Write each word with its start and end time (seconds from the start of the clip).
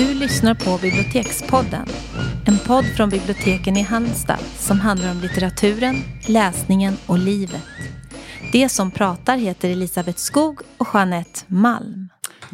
Du 0.00 0.14
lyssnar 0.14 0.54
på 0.54 0.78
Bibliotekspodden. 0.82 1.86
En 2.46 2.58
podd 2.58 2.84
från 2.96 3.08
biblioteken 3.08 3.76
i 3.76 3.82
Halmstad 3.82 4.38
som 4.58 4.80
handlar 4.80 5.10
om 5.10 5.20
litteraturen, 5.20 5.96
läsningen 6.26 6.96
och 7.06 7.18
livet. 7.18 7.62
Det 8.52 8.68
som 8.68 8.90
pratar 8.90 9.36
heter 9.36 9.70
Elisabeth 9.70 10.18
Skog 10.18 10.60
och 10.78 10.86
Jeanette 10.94 11.40
Malm. 11.46 11.99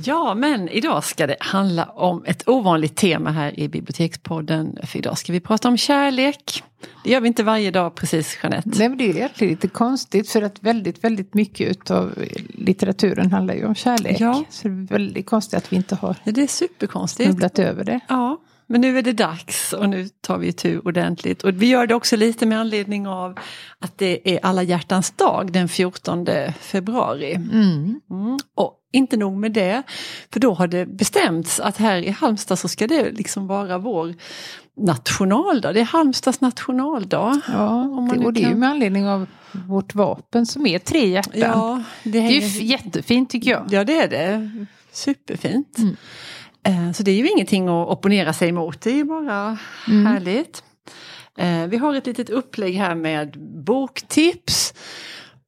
Ja, 0.04 0.34
men 0.34 0.68
idag 0.68 1.04
ska 1.04 1.26
det 1.26 1.36
handla 1.40 1.84
om 1.84 2.24
ett 2.24 2.48
ovanligt 2.48 2.96
tema 2.96 3.30
här 3.30 3.60
i 3.60 3.68
Bibliotekspodden. 3.68 4.78
För 4.82 4.98
idag 4.98 5.18
ska 5.18 5.32
vi 5.32 5.40
prata 5.40 5.68
om 5.68 5.76
kärlek. 5.76 6.62
Det 7.04 7.10
gör 7.10 7.20
vi 7.20 7.28
inte 7.28 7.42
varje 7.42 7.70
dag 7.70 7.94
precis, 7.94 8.38
Jeanette. 8.42 8.70
Nej, 8.78 8.88
men 8.88 8.98
det 8.98 9.04
är 9.04 9.16
egentligen 9.16 9.50
lite 9.50 9.68
konstigt 9.68 10.30
för 10.30 10.42
att 10.42 10.62
väldigt, 10.62 11.04
väldigt 11.04 11.34
mycket 11.34 11.90
av 11.90 12.14
litteraturen 12.48 13.32
handlar 13.32 13.54
ju 13.54 13.66
om 13.66 13.74
kärlek. 13.74 14.16
Ja. 14.20 14.44
Så 14.50 14.68
det 14.68 14.74
är 14.74 14.86
väldigt 14.86 15.26
konstigt 15.26 15.58
att 15.58 15.72
vi 15.72 15.76
inte 15.76 15.94
har 15.94 16.16
Ja, 16.24 16.32
det 16.32 16.42
är 16.42 16.46
superkonstigt. 16.46 17.30
snubblat 17.30 17.58
över 17.58 17.84
det. 17.84 18.00
Ja, 18.08 18.40
men 18.66 18.80
nu 18.80 18.98
är 18.98 19.02
det 19.02 19.12
dags 19.12 19.72
och 19.72 19.88
nu 19.88 20.08
tar 20.20 20.38
vi 20.38 20.52
tur 20.52 20.86
ordentligt. 20.86 21.42
Och 21.42 21.62
vi 21.62 21.66
gör 21.66 21.86
det 21.86 21.94
också 21.94 22.16
lite 22.16 22.46
med 22.46 22.60
anledning 22.60 23.06
av 23.08 23.38
att 23.78 23.98
det 23.98 24.34
är 24.34 24.38
alla 24.42 24.62
hjärtans 24.62 25.10
dag 25.10 25.52
den 25.52 25.68
14 25.68 26.26
februari. 26.60 27.34
Mm. 27.34 28.00
Mm. 28.10 28.38
Och 28.54 28.82
inte 28.96 29.16
nog 29.16 29.36
med 29.36 29.52
det, 29.52 29.82
för 30.32 30.40
då 30.40 30.54
har 30.54 30.66
det 30.66 30.86
bestämts 30.86 31.60
att 31.60 31.76
här 31.76 31.96
i 31.96 32.10
Halmstad 32.10 32.58
så 32.58 32.68
ska 32.68 32.86
det 32.86 33.10
liksom 33.10 33.46
vara 33.46 33.78
vår 33.78 34.14
nationaldag. 34.80 35.72
Det 35.72 35.80
är 35.80 35.84
Halmstads 35.84 36.40
nationaldag. 36.40 37.40
Ja, 37.48 38.08
det, 38.14 38.24
och 38.24 38.32
det 38.32 38.44
är 38.44 38.48
ju 38.48 38.54
med 38.54 38.68
anledning 38.70 39.08
av 39.08 39.26
vårt 39.52 39.94
vapen 39.94 40.46
som 40.46 40.66
är 40.66 40.78
tre 40.78 41.08
hjärtan. 41.08 41.32
Ja, 41.40 41.82
det, 42.02 42.10
det 42.10 42.18
är 42.18 42.30
ju 42.30 42.40
hänger- 42.40 42.62
jättefint 42.62 43.30
tycker 43.30 43.50
jag. 43.50 43.66
Ja 43.70 43.84
det 43.84 43.98
är 44.00 44.08
det. 44.08 44.50
Superfint. 44.92 45.78
Mm. 45.78 45.96
Eh, 46.62 46.92
Så 46.92 47.02
det 47.02 47.10
är 47.10 47.14
ju 47.16 47.28
ingenting 47.30 47.68
att 47.68 47.88
opponera 47.88 48.32
sig 48.32 48.48
emot, 48.48 48.80
det 48.80 48.90
är 48.90 48.94
ju 48.94 49.04
bara 49.04 49.58
Mm. 49.88 50.06
härligt. 50.06 50.62
Eh, 51.38 51.66
Vi 51.66 51.76
har 51.76 51.94
ett 51.94 52.06
litet 52.06 52.30
upplägg 52.30 52.74
här 52.74 52.94
med 52.94 53.36
boktips 53.64 54.74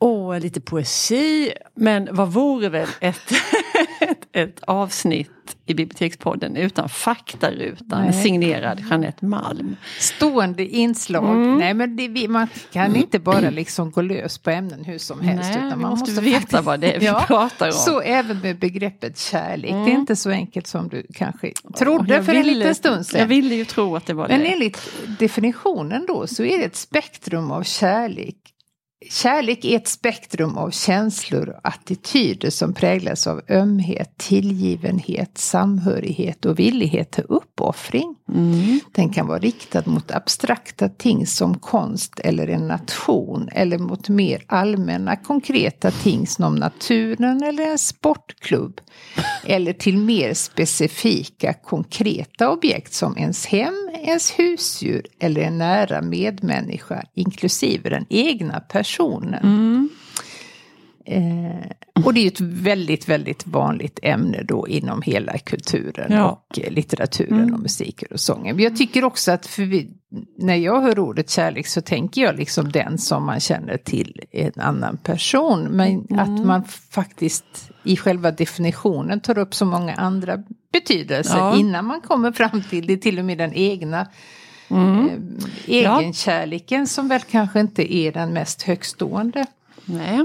och 0.01 0.41
lite 0.41 0.61
poesi. 0.61 1.53
Men 1.75 2.09
vad 2.13 2.33
vore 2.33 2.69
väl 2.69 2.89
ett, 3.01 3.33
ett, 4.01 4.27
ett 4.33 4.61
avsnitt 4.67 5.31
i 5.67 5.75
Bibliotekspodden 5.75 6.57
utan 6.57 6.89
faktarutan 6.89 8.03
Nej. 8.03 8.23
signerad 8.23 8.81
Jeanette 8.91 9.25
Malm. 9.27 9.77
Stående 9.99 10.67
inslag. 10.67 11.25
Mm. 11.25 11.59
Nej 11.59 11.75
men 11.75 11.97
det, 11.97 12.29
man 12.29 12.47
kan 12.73 12.97
inte 12.97 13.19
bara 13.19 13.51
liksom 13.51 13.91
gå 13.91 14.03
lös 14.03 14.39
på 14.39 14.51
ämnen 14.51 14.85
hur 14.85 14.99
som 14.99 15.21
helst. 15.21 15.51
Nej, 15.55 15.67
utan 15.67 15.81
man 15.81 15.91
måste, 15.91 16.11
måste 16.11 16.25
veta 16.25 16.41
faktiskt- 16.41 16.63
vad 16.65 16.81
det 16.81 16.93
är 16.93 17.01
vi 17.01 17.07
Ja, 17.07 17.25
pratar 17.27 17.67
om. 17.67 17.73
Så 17.73 18.01
även 18.01 18.39
med 18.39 18.59
begreppet 18.59 19.19
kärlek. 19.19 19.71
Mm. 19.71 19.85
Det 19.85 19.91
är 19.91 19.95
inte 19.95 20.17
så 20.17 20.31
enkelt 20.31 20.67
som 20.67 20.89
du 20.89 21.07
kanske 21.15 21.53
trodde 21.79 22.15
Jag 22.15 22.25
för 22.25 22.35
en 22.35 22.43
ville- 22.43 22.55
liten 22.59 22.75
stund 22.75 23.07
sedan. 23.07 23.21
Jag 23.21 23.27
ville 23.27 23.55
ju 23.55 23.65
tro 23.65 23.97
att 23.97 24.07
det 24.07 24.15
var 24.15 24.29
Men 24.29 24.41
det. 24.41 24.47
enligt 24.53 24.81
definitionen 25.19 26.05
då 26.09 26.27
så 26.27 26.45
är 26.45 26.59
det 26.59 26.65
ett 26.65 26.77
spektrum 26.77 27.51
av 27.51 27.63
kärlek. 27.63 28.37
Kärlek 29.07 29.65
är 29.65 29.77
ett 29.77 29.89
spektrum 29.89 30.57
av 30.57 30.71
känslor 30.71 31.49
och 31.49 31.61
attityder 31.63 32.51
som 32.51 32.75
präglas 32.75 33.27
av 33.27 33.43
ömhet, 33.49 34.13
tillgivenhet, 34.17 35.39
samhörighet 35.39 36.45
och 36.45 36.59
villighet 36.59 37.11
till 37.11 37.25
uppoffring. 37.59 38.15
Mm. 38.35 38.81
Den 38.93 39.09
kan 39.09 39.27
vara 39.27 39.39
riktad 39.39 39.83
mot 39.87 40.11
abstrakta 40.11 40.89
ting 40.89 41.27
som 41.27 41.59
konst 41.59 42.21
eller 42.21 42.49
en 42.49 42.69
nation 42.69 43.49
eller 43.53 43.79
mot 43.79 44.09
mer 44.09 44.43
allmänna 44.47 45.17
konkreta 45.17 45.91
ting 45.91 46.27
som 46.27 46.55
naturen 46.55 47.43
eller 47.43 47.71
en 47.71 47.79
sportklubb. 47.79 48.81
Eller 49.45 49.73
till 49.73 49.99
mer 49.99 50.35
specifika 50.35 51.53
konkreta 51.53 52.51
objekt 52.51 52.93
som 52.93 53.19
ens 53.19 53.47
hem, 53.47 53.91
ens 53.95 54.39
husdjur 54.39 55.07
eller 55.21 55.41
en 55.41 55.59
nära 55.59 56.03
medmänniska 56.03 57.03
inklusive 57.15 57.91
den 57.91 58.07
egna 58.09 58.61
personen. 58.61 59.45
Mm. 59.45 59.89
Eh, 61.11 62.05
och 62.05 62.15
det 62.15 62.21
är 62.21 62.23
ju 62.23 62.29
ett 62.29 62.41
väldigt, 62.41 63.09
väldigt 63.09 63.47
vanligt 63.47 63.99
ämne 64.03 64.43
då 64.43 64.69
inom 64.69 65.03
hela 65.03 65.39
kulturen 65.39 66.13
Ja. 66.13 66.31
och 66.31 66.59
eh, 66.59 66.73
litteraturen 66.73 67.41
Mm. 67.41 67.55
och 67.55 67.61
musiken 67.61 68.09
och 68.13 68.21
sången. 68.21 68.57
Men 68.57 68.65
jag 68.65 68.77
tycker 68.77 69.05
också 69.05 69.33
att 69.33 69.59
vi, 69.59 69.91
när 70.39 70.55
jag 70.57 70.81
hör 70.81 70.99
ordet 70.99 71.31
kärlek 71.31 71.67
så 71.67 71.81
tänker 71.81 72.23
jag 72.23 72.37
liksom 72.37 72.73
den 72.73 72.99
som 72.99 73.27
man 73.27 73.41
känner 73.41 73.77
till 73.77 74.21
en 74.33 74.53
annan 74.57 74.97
person. 74.97 75.63
Men 75.65 75.89
Mm. 76.11 76.19
att 76.19 76.47
man 76.47 76.65
faktiskt 76.91 77.71
i 77.85 77.97
själva 77.97 78.31
definitionen 78.31 79.21
tar 79.21 79.39
upp 79.39 79.55
så 79.55 79.65
många 79.65 79.95
andra 79.95 80.43
betydelser 80.73 81.39
Ja. 81.39 81.57
innan 81.57 81.85
man 81.85 82.01
kommer 82.01 82.33
fram 82.33 82.63
till 82.71 82.87
det, 82.87 82.97
till 82.97 83.19
och 83.19 83.25
med 83.25 83.39
den 83.39 83.53
egna 83.55 84.07
Mm. 84.71 85.07
eh, 85.07 85.13
egenkärleken 85.67 86.87
som 86.87 87.09
väl 87.09 87.21
kanske 87.21 87.61
inte 87.61 87.95
är 87.95 88.13
den 88.13 88.33
mest 88.33 88.63
högstående. 88.63 89.47
Nej. 89.85 90.25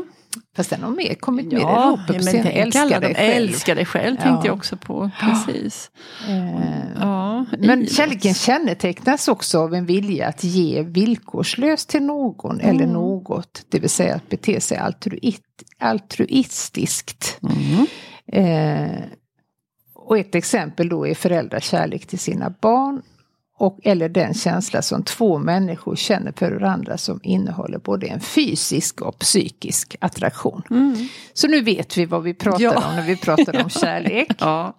Fast 0.56 0.70
den 0.70 0.84
har 0.84 0.90
mer 0.92 1.14
kommit 1.14 1.46
mer 1.46 1.58
i 1.58 1.62
Ja, 1.62 1.98
ropet 2.08 2.18
på 2.18 2.32
tänk 2.32 2.46
Älska 2.46 3.00
dig 3.00 3.16
själv. 3.16 3.44
älskar 3.44 3.76
dig 3.76 3.86
själv 3.86 4.16
Ja. 4.20 4.24
tänkte 4.24 4.48
jag 4.48 4.58
också 4.58 4.78
på. 4.78 5.12
Precis. 5.20 5.92
Eh, 6.30 6.74
Ja, 7.00 7.46
Men 7.60 7.88
kärleken 7.88 8.34
kännetecknas 8.34 9.28
också 9.28 9.60
av 9.60 9.74
en 9.74 9.86
vilja 9.86 10.28
att 10.28 10.44
ge 10.44 10.82
villkorslöst 10.84 11.90
till 11.90 12.04
någon 12.04 12.60
eller 12.60 12.80
Mm. 12.84 12.94
något. 12.94 13.66
Det 13.70 13.80
vill 13.80 13.90
säga 13.90 14.16
att 14.16 14.30
bete 14.30 14.62
sig 14.62 14.78
altruit, 14.78 15.42
altruistiskt. 15.80 17.40
Mm. 17.44 17.86
Eh, 18.28 19.02
och 19.96 20.18
ett 20.18 20.36
exempel 20.36 20.90
då 20.90 21.08
är 21.08 21.16
föräldrars 21.16 21.64
kärlek 21.64 22.06
till 22.06 22.20
sina 22.20 22.54
barn. 22.62 23.02
Och, 23.60 23.80
eller 23.84 24.10
den 24.10 24.34
känsla 24.34 24.82
som 24.82 25.04
två 25.04 25.38
människor 25.38 25.96
känner 25.96 26.32
för 26.32 26.52
varandra 26.52 26.98
som 26.98 27.20
innehåller 27.24 27.78
både 27.78 28.08
en 28.08 28.20
fysisk 28.20 29.02
och 29.02 29.20
psykisk 29.20 29.96
attraktion. 30.00 30.62
Mm. 30.70 31.08
Så 31.34 31.48
nu 31.48 31.62
vet 31.62 31.98
vi 31.98 32.06
vad 32.06 32.24
vi 32.24 32.34
pratar 32.34 32.64
Ja. 32.64 32.88
om 32.90 32.96
när 32.96 33.02
vi 33.06 33.18
pratar 33.18 33.64
om 33.64 33.70
kärlek. 33.82 34.28
Ja, 34.40 34.78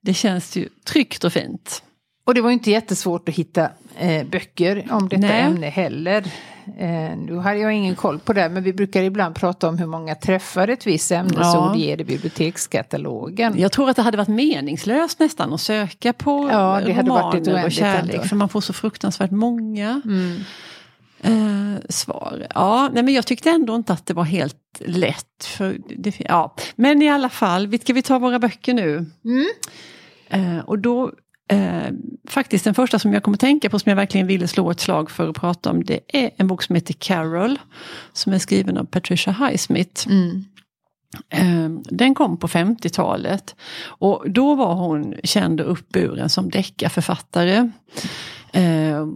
det 0.00 0.14
känns 0.14 0.56
ju 0.56 0.68
tryggt 0.84 1.24
och 1.24 1.32
fint. 1.32 1.82
Och 2.26 2.34
det 2.34 2.40
var 2.40 2.50
inte 2.50 2.70
jättesvårt 2.70 3.28
att 3.28 3.34
hitta 3.34 3.70
eh, 3.98 4.26
böcker 4.26 4.86
om 4.90 5.08
detta 5.08 5.20
Nej. 5.26 5.40
ämne 5.40 5.68
heller. 5.68 6.32
Eh, 6.78 7.16
nu 7.16 7.36
hade 7.38 7.58
jag 7.58 7.72
ingen 7.72 7.94
koll 7.94 8.18
på 8.18 8.32
det, 8.32 8.48
men 8.48 8.62
vi 8.62 8.72
brukar 8.72 9.02
ibland 9.02 9.34
prata 9.34 9.68
om 9.68 9.78
hur 9.78 9.86
många 9.86 10.14
träffar 10.14 10.68
ett 10.68 10.86
visst 10.86 11.10
ämnesord 11.12 11.42
Ja. 11.44 11.76
ger 11.76 12.00
i 12.00 12.04
bibliotekskatalogen. 12.04 13.54
Jag 13.58 13.72
tror 13.72 13.90
att 13.90 13.96
det 13.96 14.02
hade 14.02 14.16
varit 14.16 14.28
meningslöst 14.28 15.18
nästan 15.20 15.52
att 15.52 15.60
söka 15.60 16.12
på 16.12 16.48
Ja, 16.52 16.80
det 16.86 16.92
hade 16.92 17.10
varit 17.10 17.48
ett 17.48 17.64
och 17.64 17.72
kärlek. 17.72 18.14
ändå. 18.14 18.24
För 18.28 18.36
man 18.36 18.48
får 18.48 18.60
så 18.60 18.72
fruktansvärt 18.72 19.30
många 19.30 20.02
Mm. 20.04 20.40
eh, 21.20 21.80
svar. 21.88 22.46
Ja, 22.54 22.90
nej, 22.92 23.02
men 23.02 23.14
jag 23.14 23.26
tyckte 23.26 23.50
ändå 23.50 23.74
inte 23.74 23.92
att 23.92 24.06
det 24.06 24.14
var 24.14 24.24
helt 24.24 24.56
lätt. 24.80 25.44
För 25.44 25.76
det, 25.96 26.20
ja. 26.20 26.54
Men 26.76 27.02
i 27.02 27.08
alla 27.10 27.28
fall, 27.28 27.78
ska 27.78 27.92
vi 27.92 28.02
ta 28.02 28.18
våra 28.18 28.38
böcker 28.38 28.74
nu? 28.74 29.06
Mm. 29.24 29.46
Eh, 30.30 30.64
och 30.64 30.78
då, 30.78 31.12
eh, 31.48 31.92
faktiskt 32.28 32.64
den 32.64 32.74
första 32.74 32.98
som 32.98 33.12
jag 33.12 33.22
kommer 33.22 33.36
tänka 33.38 33.70
på 33.70 33.78
som 33.78 33.90
jag 33.90 33.96
verkligen 33.96 34.26
ville 34.26 34.48
slå 34.48 34.70
ett 34.70 34.80
slag 34.80 35.10
för 35.10 35.28
att 35.30 35.36
prata 35.36 35.70
om 35.70 35.84
det 35.84 36.00
är 36.08 36.30
en 36.36 36.46
bok 36.46 36.62
som 36.62 36.74
heter 36.74 36.94
Carol. 36.94 37.58
Som 38.12 38.32
är 38.32 38.38
skriven 38.38 38.78
av 38.78 38.84
Patricia 38.84 39.32
Highsmith. 39.32 40.08
Mm. 40.08 40.44
Eh, 41.30 41.80
Den 41.90 42.14
kom 42.14 42.36
på 42.36 42.48
50-talet. 42.48 43.56
Och 43.84 44.30
då 44.30 44.54
var 44.54 44.74
hon 44.74 45.14
känd 45.24 45.60
och 45.60 45.72
uppburen 45.72 46.28
som 46.28 46.50
deckarförfattare. 46.50 47.70
Eh, 48.52 48.62
Är 48.62 49.08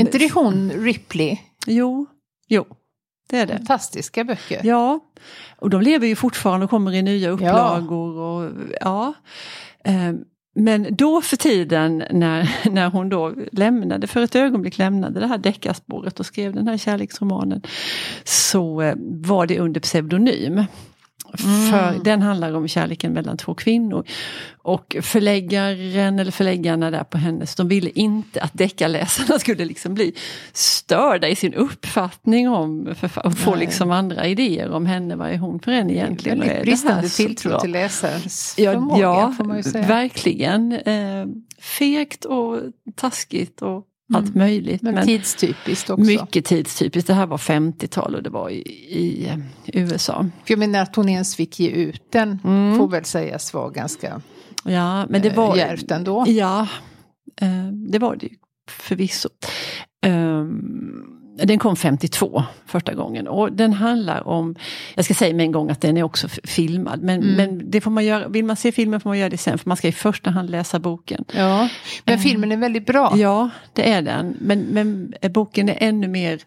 inte 0.00 0.18
det 0.18 0.32
hon 0.32 0.70
Ripley? 0.70 1.38
Jo, 1.66 2.06
jo, 2.48 2.66
det 3.28 3.38
är 3.38 3.46
det. 3.46 3.56
Fantastiska 3.56 4.24
böcker. 4.24 4.60
Ja, 4.64 5.00
och 5.56 5.70
de 5.70 5.80
lever 5.82 6.06
ju 6.06 6.16
fortfarande 6.16 6.64
och 6.64 6.70
kommer 6.70 6.92
i 6.94 7.02
nya 7.02 7.30
upplagor. 7.30 8.18
Och, 8.18 8.52
ja. 8.80 9.14
Men 10.58 10.96
då 10.96 11.22
för 11.22 11.36
tiden 11.36 12.04
när, 12.10 12.50
när 12.70 12.90
hon 12.90 13.08
då 13.08 13.34
lämnade, 13.52 14.06
för 14.06 14.22
ett 14.22 14.36
ögonblick 14.36 14.78
lämnade 14.78 15.20
det 15.20 15.26
här 15.26 15.38
deckarspåret 15.38 16.20
och 16.20 16.26
skrev 16.26 16.54
den 16.54 16.68
här 16.68 16.76
kärleksromanen. 16.76 17.62
Så 18.24 18.80
eh, 18.80 18.94
var 18.98 19.46
det 19.46 19.58
under 19.58 19.80
pseudonym. 19.80 20.64
För 21.36 22.04
den 22.04 22.22
handlar 22.22 22.54
om 22.54 22.68
kärleken 22.68 23.12
mellan 23.12 23.36
två 23.36 23.54
kvinnor. 23.54 24.04
Och 24.58 24.96
förläggaren 25.02 26.18
eller 26.18 26.30
förläggarna 26.32 26.90
där 26.90 27.04
på 27.04 27.18
hennes, 27.18 27.54
de 27.54 27.68
ville 27.68 27.90
inte 27.90 28.40
att 28.40 28.50
deckarläsarna 28.54 29.38
skulle 29.38 29.64
liksom 29.64 29.94
bli 29.94 30.14
störda 30.52 31.28
i 31.28 31.36
sin 31.36 31.54
uppfattning 31.54 32.48
om 32.48 32.94
och 33.24 33.38
få 33.38 33.50
Nej. 33.50 33.60
liksom 33.60 33.90
andra 33.90 34.26
idéer 34.26 34.70
om 34.70 34.86
henne. 34.86 35.16
Vad 35.16 35.30
är 35.30 35.38
hon 35.38 35.60
för 35.60 35.72
en 35.72 35.90
egentligen? 35.90 36.40
Väldigt 36.40 36.62
bristande 36.62 37.08
tilltro 37.08 37.60
till 37.60 37.70
läsarens 37.70 38.54
Ja, 38.58 38.72
förmåga 38.72 39.00
ja 39.02 39.34
får 39.36 39.44
man 39.44 39.56
ju 39.56 39.62
säga. 39.62 39.86
verkligen. 39.86 40.72
Eh, 40.72 41.26
fegt 41.60 42.24
och 42.24 42.60
taskigt 42.94 43.62
och 43.62 43.84
allt 44.14 44.34
möjligt. 44.34 44.82
Men, 44.82 44.94
Men, 44.94 45.06
tidstypiskt 45.06 45.90
också. 45.90 46.04
mycket 46.04 46.44
tidstypiskt. 46.44 47.06
Det 47.06 47.14
här 47.14 47.26
var 47.26 47.36
50-tal 47.38 48.14
och 48.14 48.22
det 48.22 48.30
var 48.30 48.50
i, 48.50 48.60
i 48.88 49.28
eh, 49.28 49.38
USA. 49.82 50.26
För 50.44 50.52
jag 50.52 50.58
menar 50.58 50.80
att 50.80 50.96
hon 50.96 51.08
ens 51.08 51.36
fick 51.36 51.60
ge 51.60 51.68
ut 51.68 52.02
den 52.12 52.38
Mm. 52.44 52.78
får 52.78 52.88
väl 52.88 53.04
sägas 53.04 53.54
vara 53.54 53.70
ganska 53.70 54.20
Ja, 54.64 55.06
men 55.08 55.22
det 55.22 55.28
eh, 55.28 55.34
var... 55.36 55.56
djärvt 55.56 55.90
ändå. 55.90 56.24
Ja, 56.28 56.68
eh, 57.40 57.66
det 57.90 57.98
var 57.98 58.16
det 58.16 58.26
ju 58.26 58.32
förvisso. 58.70 59.28
Um, 60.06 61.15
den 61.44 61.58
kom 61.58 61.76
52 61.76 62.42
första 62.66 62.94
gången 62.94 63.28
och 63.28 63.52
den 63.52 63.72
handlar 63.72 64.28
om, 64.28 64.54
jag 64.94 65.04
ska 65.04 65.14
säga 65.14 65.34
med 65.34 65.44
en 65.44 65.52
gång 65.52 65.70
att 65.70 65.80
den 65.80 65.96
är 65.96 66.02
också 66.02 66.28
filmad, 66.28 67.02
men, 67.02 67.22
Mm. 67.22 67.34
men 67.36 67.70
det 67.70 67.80
får 67.80 67.90
man 67.90 68.04
göra, 68.04 68.28
vill 68.28 68.44
man 68.44 68.56
se 68.56 68.72
filmen 68.72 69.00
får 69.00 69.10
man 69.10 69.18
göra 69.18 69.28
det 69.30 69.38
sen 69.38 69.58
för 69.58 69.68
man 69.70 69.76
ska 69.76 69.88
i 69.88 69.92
första 69.92 70.30
hand 70.30 70.50
läsa 70.50 70.78
boken. 70.78 71.24
Ja, 71.34 71.68
men 72.04 72.18
filmen 72.18 72.52
är 72.52 72.56
väldigt 72.56 72.86
bra. 72.86 73.12
Ja, 73.16 73.50
det 73.72 73.90
är 73.92 74.02
den, 74.02 74.36
men, 74.40 74.58
men 74.60 75.14
boken 75.32 75.68
är 75.68 75.76
ännu 75.80 76.08
mer 76.08 76.40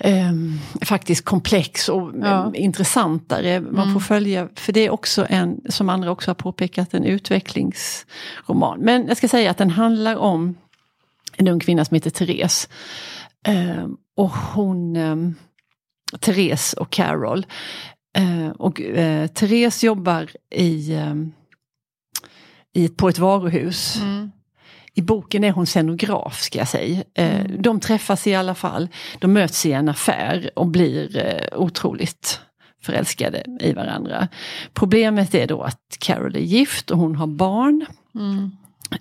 ehm, 0.00 0.58
faktiskt 0.82 1.24
komplex 1.24 1.88
och 1.88 2.12
Ja. 2.22 2.46
em, 2.46 2.54
intressantare. 2.54 3.60
Man 3.60 3.82
Mm. 3.82 3.92
får 3.94 4.00
följa, 4.00 4.48
för 4.54 4.72
det 4.72 4.80
är 4.80 4.90
också 4.90 5.26
en, 5.28 5.60
som 5.68 5.88
andra 5.88 6.10
också 6.10 6.30
har 6.30 6.34
påpekat, 6.34 6.94
en 6.94 7.04
utvecklingsroman. 7.04 8.80
Men 8.80 9.06
jag 9.08 9.16
ska 9.16 9.28
säga 9.28 9.50
att 9.50 9.58
den 9.58 9.70
handlar 9.70 10.16
om 10.16 10.54
en 11.36 11.48
ung 11.48 11.60
kvinna 11.60 11.84
som 11.84 11.94
heter 11.94 12.10
Therese. 12.10 12.68
Ehm, 13.46 13.96
och 14.16 14.30
hon, 14.30 14.96
um, 14.96 15.34
Therese 16.20 16.72
och 16.72 16.90
Carol. 16.90 17.46
Eh, 18.16 18.48
och 18.48 18.80
uh, 18.80 19.26
Therese 19.26 19.84
jobbar 19.84 20.30
i, 20.54 20.94
ehm, 20.94 21.32
i 22.74 22.88
på 22.88 23.08
ett 23.08 23.18
varuhus. 23.18 23.96
Mm. 23.96 24.30
I 24.94 25.02
boken 25.02 25.44
är 25.44 25.50
hon 25.52 25.66
scenograf 25.66 26.40
ska 26.40 26.58
jag 26.58 26.68
säga. 26.68 27.02
Eh, 27.14 27.38
Mm. 27.40 27.62
De 27.62 27.80
träffas 27.80 28.26
i 28.26 28.34
alla 28.34 28.54
fall, 28.54 28.88
de 29.18 29.32
möts 29.32 29.66
i 29.66 29.72
en 29.72 29.88
affär 29.88 30.50
och 30.56 30.66
blir 30.66 31.16
eh, 31.16 31.58
otroligt 31.58 32.40
förälskade 32.82 33.44
i 33.60 33.72
varandra. 33.72 34.28
Problemet 34.74 35.34
är 35.34 35.46
då 35.46 35.62
att 35.62 35.96
Carol 35.98 36.36
är 36.36 36.40
gift 36.40 36.90
och 36.90 36.98
hon 36.98 37.16
har 37.16 37.26
barn. 37.26 37.86
Mm. 38.14 38.50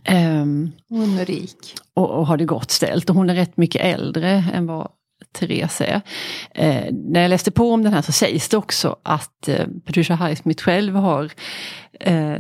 Ehm, 0.04 0.72
Hon 0.90 1.20
är 1.20 1.26
rik. 1.26 1.76
och, 1.94 2.10
och 2.10 2.28
har 2.28 2.38
det 2.38 2.46
gott 2.46 2.72
ställt. 2.72 3.10
Och 3.10 3.16
hon 3.16 3.30
är 3.30 3.36
rätt 3.36 3.58
mycket 3.58 3.82
äldre 3.82 4.44
än 4.54 4.66
vad 4.68 4.88
Therese 5.40 5.82
är. 5.82 6.02
Eh, 6.52 6.86
när 6.92 7.22
jag 7.22 7.30
läste 7.30 7.52
på 7.52 7.72
om 7.72 7.84
den 7.84 7.94
här 7.94 8.02
så 8.02 8.12
sägs 8.12 8.50
det 8.50 8.58
också 8.58 8.96
att 9.04 9.48
eh, 9.48 9.66
Patricia 9.86 10.16
Highsmith 10.16 10.64
själv 10.64 10.96
har, 10.96 11.32
eh, 12.00 12.38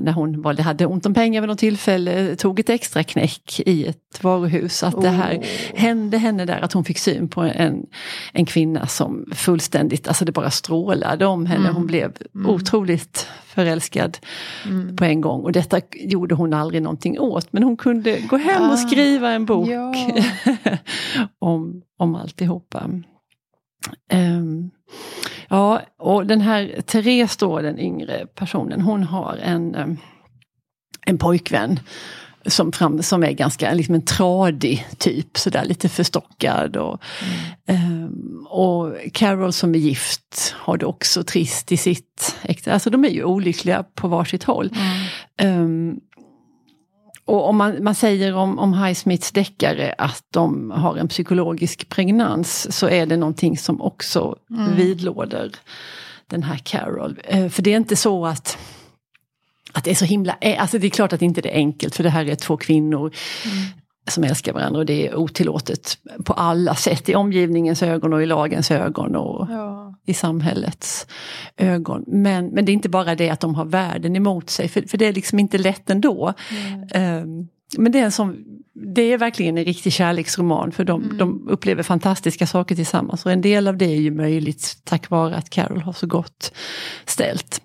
när 0.00 0.12
hon 0.12 0.42
var, 0.42 0.54
hade 0.54 0.86
ont 0.86 1.06
om 1.06 1.14
pengar 1.14 1.40
vid 1.40 1.48
något 1.48 1.58
tillfälle, 1.58 2.36
tog 2.36 2.60
ett 2.60 2.70
extra 2.70 3.02
knäck 3.04 3.60
i 3.66 3.86
ett 3.86 4.22
varuhus. 4.22 4.82
Att 4.82 5.02
det 5.02 5.08
här 5.08 5.44
hände 5.74 6.18
henne 6.18 6.44
där, 6.44 6.60
att 6.60 6.72
hon 6.72 6.84
fick 6.84 6.98
syn 6.98 7.28
på 7.28 7.40
en, 7.40 7.86
en 8.32 8.46
kvinna 8.46 8.86
som 8.86 9.24
fullständigt, 9.34 10.08
alltså 10.08 10.24
det 10.24 10.32
bara 10.32 10.50
strålade 10.50 11.26
om 11.26 11.46
henne. 11.46 11.60
Mm. 11.64 11.74
Hon 11.74 11.86
blev 11.86 12.12
otroligt 12.46 13.26
förälskad 13.46 14.18
Mm. 14.66 14.96
på 14.96 15.04
en 15.04 15.20
gång. 15.20 15.40
Och 15.40 15.52
detta 15.52 15.80
gjorde 15.94 16.34
hon 16.34 16.52
aldrig 16.54 16.82
någonting 16.82 17.20
åt. 17.20 17.52
Men 17.52 17.62
hon 17.62 17.76
kunde 17.76 18.20
gå 18.20 18.36
hem 18.36 18.62
och 18.62 18.72
Ah, 18.72 18.76
skriva 18.76 19.30
en 19.30 19.44
bok 19.44 19.68
ja. 19.68 19.94
om, 21.38 21.82
om 21.98 22.14
alltihopa. 22.14 22.90
Um, 24.12 24.70
ja, 25.48 25.82
och 25.98 26.26
den 26.26 26.40
här 26.40 26.80
Therese 26.86 27.36
då, 27.36 27.60
den 27.60 27.78
yngre 27.78 28.26
personen, 28.34 28.80
hon 28.80 29.02
har 29.02 29.36
en, 29.42 29.74
em, 29.74 29.96
en 31.06 31.18
pojkvän 31.18 31.80
som, 32.46 32.72
fram, 32.72 33.02
som 33.02 33.22
är 33.22 33.32
ganska 33.32 33.74
liksom 33.74 33.94
en 33.94 34.04
tradig 34.04 34.86
typ, 34.98 35.38
sådär 35.38 35.64
lite 35.64 35.88
förstockad. 35.88 36.76
Och, 36.76 37.02
ehm, 37.66 38.46
och 38.48 38.94
Carol 39.12 39.52
som 39.52 39.74
är 39.74 39.78
gift 39.78 40.54
har 40.56 40.76
det 40.76 40.86
också 40.86 41.22
trist 41.22 41.72
i 41.72 41.76
sitt 41.76 42.36
äkta, 42.42 42.72
alltså 42.72 42.90
de 42.90 43.04
är 43.04 43.08
ju 43.08 43.24
olyckliga 43.24 43.84
på 43.94 44.08
varsitt 44.08 44.44
håll. 44.44 44.70
Ehm, 45.36 46.00
och 47.30 47.48
om 47.48 47.56
man, 47.56 47.84
man 47.84 47.94
säger 47.94 48.34
om, 48.34 48.58
om 48.58 48.74
Highsmiths 48.74 49.32
deckare 49.32 49.94
att 49.98 50.24
de 50.30 50.70
har 50.70 50.96
en 50.96 51.08
psykologisk 51.08 51.88
pregnans 51.88 52.76
så 52.76 52.88
är 52.88 53.06
det 53.06 53.16
någonting 53.16 53.58
som 53.58 53.82
också 53.82 54.36
vidlåder 54.76 55.50
den 56.26 56.42
här 56.42 56.56
Carol. 56.56 57.20
Eh, 57.24 57.48
för 57.48 57.62
det 57.62 57.72
är 57.72 57.76
inte 57.76 57.96
så 57.96 58.26
att 58.26 58.58
att 59.72 59.84
det 59.84 59.90
är 59.90 59.94
så 59.94 60.04
himla, 60.04 60.36
alltså 60.58 60.78
det 60.78 60.86
är 60.86 60.90
klart 60.90 61.12
att 61.12 61.22
inte 61.22 61.40
det 61.40 61.48
är 61.48 61.56
enkelt 61.56 61.96
för 61.96 62.02
det 62.02 62.10
här 62.10 62.28
är 62.28 62.34
två 62.34 62.56
kvinnor 62.56 63.12
som 64.08 64.24
älskar 64.24 64.52
varandra 64.52 64.78
och 64.78 64.86
det 64.86 65.08
är 65.08 65.14
otillåtet 65.14 65.98
på 66.24 66.32
alla 66.32 66.74
sätt 66.74 67.08
i 67.08 67.14
omgivningens 67.14 67.82
ögon 67.82 68.12
och 68.12 68.22
i 68.22 68.26
lagens 68.26 68.70
ögon 68.70 69.16
och 69.16 69.46
Ja. 69.50 69.79
I 70.10 70.14
samhällets 70.14 71.06
ögon. 71.56 72.04
Men, 72.06 72.46
men 72.46 72.64
det 72.64 72.72
är 72.72 72.74
inte 72.74 72.88
bara 72.88 73.14
det 73.14 73.30
att 73.30 73.40
de 73.40 73.54
har 73.54 73.64
världen 73.64 74.16
emot 74.16 74.50
sig, 74.50 74.68
för, 74.68 74.82
för 74.82 74.98
det 74.98 75.06
är 75.06 75.12
liksom 75.12 75.38
inte 75.38 75.58
lätt 75.58 75.90
ändå. 75.90 76.34
Um, 76.94 77.48
men 77.78 77.92
det 77.92 77.98
är, 77.98 78.04
en 78.04 78.12
sån, 78.12 78.44
det 78.94 79.02
är 79.02 79.18
verkligen 79.18 79.58
en 79.58 79.64
riktig 79.64 79.92
kärleksroman 79.92 80.72
för 80.72 80.84
de, 80.84 81.18
de 81.18 81.48
upplever 81.48 81.82
fantastiska 81.82 82.46
saker 82.46 82.74
tillsammans. 82.74 83.26
Och 83.26 83.32
en 83.32 83.40
del 83.40 83.68
av 83.68 83.76
det 83.76 83.84
är 83.84 84.00
ju 84.00 84.10
möjligt 84.10 84.76
tack 84.84 85.10
vare 85.10 85.36
att 85.36 85.50
Carol 85.50 85.80
har 85.80 85.92
så 85.92 86.06
gott 86.06 86.52
ställt. 87.06 87.62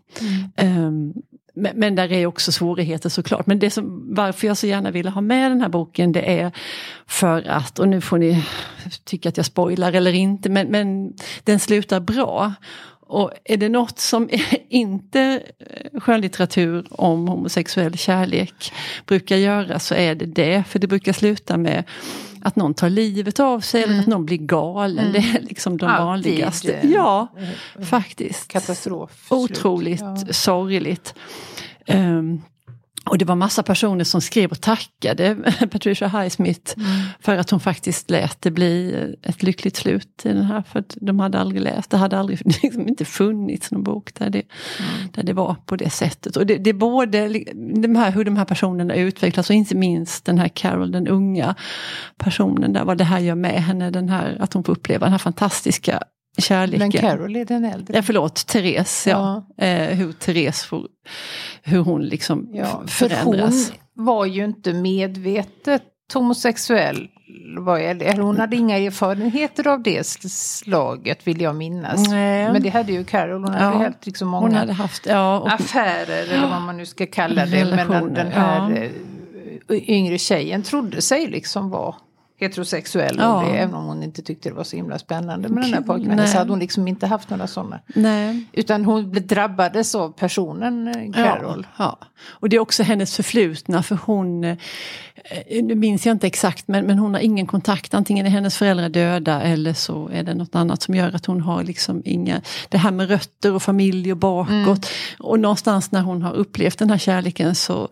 Um, 0.61 1.13
men, 1.55 1.79
men 1.79 1.95
där 1.95 2.11
är 2.11 2.25
också 2.25 2.51
svårigheter 2.51 3.09
såklart. 3.09 3.47
Men 3.47 3.59
det 3.59 3.69
som, 3.69 4.15
varför 4.15 4.47
jag 4.47 4.57
så 4.57 4.67
gärna 4.67 4.91
ville 4.91 5.09
ha 5.09 5.21
med 5.21 5.51
den 5.51 5.61
här 5.61 5.69
boken 5.69 6.11
det 6.11 6.39
är 6.39 6.51
för 7.07 7.47
att, 7.47 7.79
och 7.79 7.87
nu 7.87 8.01
får 8.01 8.17
ni 8.17 8.43
tycka 9.03 9.29
att 9.29 9.37
jag 9.37 9.45
spoilar 9.45 9.93
eller 9.93 10.13
inte, 10.13 10.49
men, 10.49 10.67
men 10.67 11.13
den 11.43 11.59
slutar 11.59 11.99
bra. 11.99 12.53
Och 13.07 13.31
är 13.43 13.57
det 13.57 13.69
något 13.69 13.99
som 13.99 14.29
inte 14.69 15.41
eh, 15.59 15.99
skönlitteratur 15.99 16.85
om 16.89 17.27
homosexuell 17.27 17.97
kärlek 17.97 18.73
brukar 19.05 19.35
göra 19.35 19.79
så 19.79 19.95
är 19.95 20.15
det 20.15 20.25
det. 20.25 20.63
För 20.67 20.79
det 20.79 20.87
brukar 20.87 21.13
sluta 21.13 21.57
med 21.57 21.83
att 22.45 22.55
någon 22.55 22.73
tar 22.73 22.89
livet 22.89 23.39
av 23.39 23.59
sig 23.59 23.83
eller 23.83 23.99
att 23.99 24.07
någon 24.07 24.25
blir 24.25 24.37
galen. 24.37 25.11
Det 25.13 25.17
är 25.19 25.41
liksom 25.41 25.77
de 25.77 25.85
Alltid, 25.85 26.05
vanligaste. 26.05 26.79
Ja, 26.83 27.27
faktiskt. 27.85 28.47
Katastrof. 28.51 29.27
Otroligt 29.31 30.01
Ja. 30.01 30.17
sorgligt. 30.33 31.13
Ehm, 31.85 32.41
och 33.09 33.17
det 33.17 33.25
var 33.25 33.35
massa 33.35 33.63
personer 33.63 34.03
som 34.03 34.21
skrev 34.21 34.51
och 34.51 34.61
tackade 34.61 35.35
Patricia 35.71 36.07
Highsmith 36.07 36.75
för 37.19 37.37
att 37.37 37.49
hon 37.49 37.59
faktiskt 37.59 38.09
lät 38.09 38.41
det 38.41 38.51
bli 38.51 38.95
ett 39.21 39.43
lyckligt 39.43 39.75
slut 39.75 40.21
i 40.23 40.27
den 40.27 40.43
här. 40.43 40.63
För 40.71 40.79
att 40.79 40.97
de 41.01 41.19
hade 41.19 41.39
aldrig 41.39 41.61
läst, 41.61 41.89
det 41.89 41.97
hade 41.97 42.19
aldrig 42.19 42.41
liksom 42.63 42.87
inte 42.87 43.05
funnits 43.05 43.71
någon 43.71 43.83
bok 43.83 44.13
där 44.13 44.29
det, 44.29 44.43
där 45.11 45.23
det 45.23 45.33
var 45.33 45.55
på 45.65 45.75
det 45.75 45.89
sättet. 45.89 46.35
Och 46.35 46.45
det, 46.45 46.57
det 46.57 46.69
är 46.69 46.73
både 46.73 47.27
de 47.55 47.95
här, 47.95 48.11
hur 48.11 48.23
de 48.23 48.37
här 48.37 48.45
personerna 48.45 48.95
utvecklas 48.95 49.49
och 49.49 49.55
inte 49.55 49.75
minst 49.75 50.25
den 50.25 50.39
här 50.39 50.47
Carol, 50.47 50.91
den 50.91 51.07
unga 51.07 51.55
personen 52.17 52.73
där, 52.73 52.85
vad 52.85 52.97
det 52.97 53.03
här 53.03 53.19
gör 53.19 53.35
med 53.35 53.63
henne, 53.63 53.91
den 53.91 54.09
här, 54.09 54.37
att 54.39 54.53
hon 54.53 54.63
får 54.63 54.73
uppleva 54.73 55.05
den 55.05 55.11
här 55.11 55.19
fantastiska 55.19 56.03
kärleken. 56.37 56.79
Men 56.79 56.91
Carol 56.91 57.35
är 57.35 57.45
den 57.45 57.65
äldre. 57.65 57.95
Ja, 57.95 58.01
förlåt, 58.01 58.47
Therese, 58.47 59.07
ja. 59.07 59.47
Eh, 59.57 59.69
hur 59.97 60.11
Therese 60.11 60.63
får, 60.63 60.87
hur 61.63 61.79
hon 61.79 62.01
liksom 62.05 62.49
Ja, 62.53 62.83
för 62.87 63.09
förändras. 63.09 63.71
hon 63.95 64.05
var 64.05 64.25
ju 64.25 64.45
inte 64.45 64.73
medvetet 64.73 65.83
homosexuell. 66.13 67.09
Är 67.67 67.93
det? 67.93 68.05
Eller 68.05 68.23
Hon 68.23 68.37
hade 68.39 68.55
inga 68.55 68.77
erfarenheter 68.77 69.67
av 69.67 69.83
det 69.83 70.05
slaget 70.05 71.27
vill 71.27 71.41
jag 71.41 71.55
minnas. 71.55 72.09
Nej. 72.09 72.51
Men 72.53 72.61
det 72.61 72.69
hade 72.69 72.91
ju 72.91 73.03
Carol. 73.03 73.43
Hon 73.43 73.53
Ja. 73.53 73.59
hade 73.59 73.77
helt 73.77 74.05
liksom 74.05 74.27
många 74.27 74.47
Hon 74.47 74.55
hade 74.55 74.73
haft, 74.73 75.05
ja, 75.05 75.39
och, 75.39 75.51
affärer 75.53 76.23
eller 76.33 76.49
vad 76.49 76.61
man 76.61 76.77
nu 76.77 76.85
ska 76.85 77.05
kalla 77.05 77.45
det. 77.45 77.61
Relationer, 77.65 78.15
den 78.15 78.31
här 78.31 78.71
ja. 79.69 79.75
eh, 79.75 79.89
yngre 79.89 80.17
tjejen 80.17 80.63
trodde 80.63 81.01
sig 81.01 81.27
liksom 81.27 81.69
vara 81.69 81.95
heterosexuell. 82.37 83.15
Ja. 83.19 83.35
Och 83.35 83.51
det, 83.51 83.57
även 83.57 83.75
om 83.75 83.85
hon 83.85 84.03
inte 84.03 84.21
tyckte 84.21 84.49
det 84.49 84.55
var 84.55 84.63
så 84.63 84.75
himla 84.75 84.99
spännande 84.99 85.49
med 85.49 85.63
den 85.63 85.73
här 85.73 85.81
pojkvännen 85.81 86.27
så 86.27 86.37
hade 86.37 86.49
hon 86.49 86.59
liksom 86.59 86.87
inte 86.87 87.07
haft 87.07 87.29
några 87.29 87.47
sådana. 87.47 87.79
nej. 87.87 88.45
Utan 88.51 88.85
hon 88.85 89.11
drabbades 89.11 89.95
av 89.95 90.09
personen 90.09 90.87
eh, 90.87 91.11
Carol. 91.11 91.67
Ja, 91.77 91.97
ja. 92.01 92.07
Och 92.27 92.49
det 92.49 92.55
är 92.55 92.59
också 92.59 92.83
hennes 92.83 93.15
förflutna 93.15 93.83
för 93.83 93.99
hon, 94.05 94.43
eh, 94.43 94.57
nu 95.63 95.75
minns 95.75 96.05
jag 96.05 96.13
inte 96.13 96.27
exakt 96.27 96.67
men, 96.67 96.85
men 96.85 96.99
hon 96.99 97.13
har 97.13 97.21
ingen 97.21 97.47
kontakt, 97.47 97.93
antingen 97.93 98.25
är 98.25 98.29
hennes 98.29 98.57
föräldrar 98.57 98.89
döda 98.89 99.41
eller 99.41 99.73
så 99.73 100.09
är 100.13 100.23
det 100.23 100.33
något 100.33 100.55
annat 100.55 100.81
som 100.81 100.95
gör 100.95 101.15
att 101.15 101.25
hon 101.25 101.41
har 101.41 101.63
liksom 101.63 102.01
inga, 102.05 102.41
det 102.69 102.77
här 102.77 102.91
med 102.91 103.09
rötter 103.09 103.53
och 103.53 103.63
familj 103.63 104.11
och 104.11 104.17
bakåt. 104.17 104.49
Mm. 104.49 104.79
Och 105.19 105.39
någonstans 105.39 105.91
när 105.91 106.01
hon 106.01 106.21
har 106.21 106.33
upplevt 106.33 106.79
den 106.79 106.89
här 106.89 106.97
kärleken 106.97 107.55
så, 107.55 107.87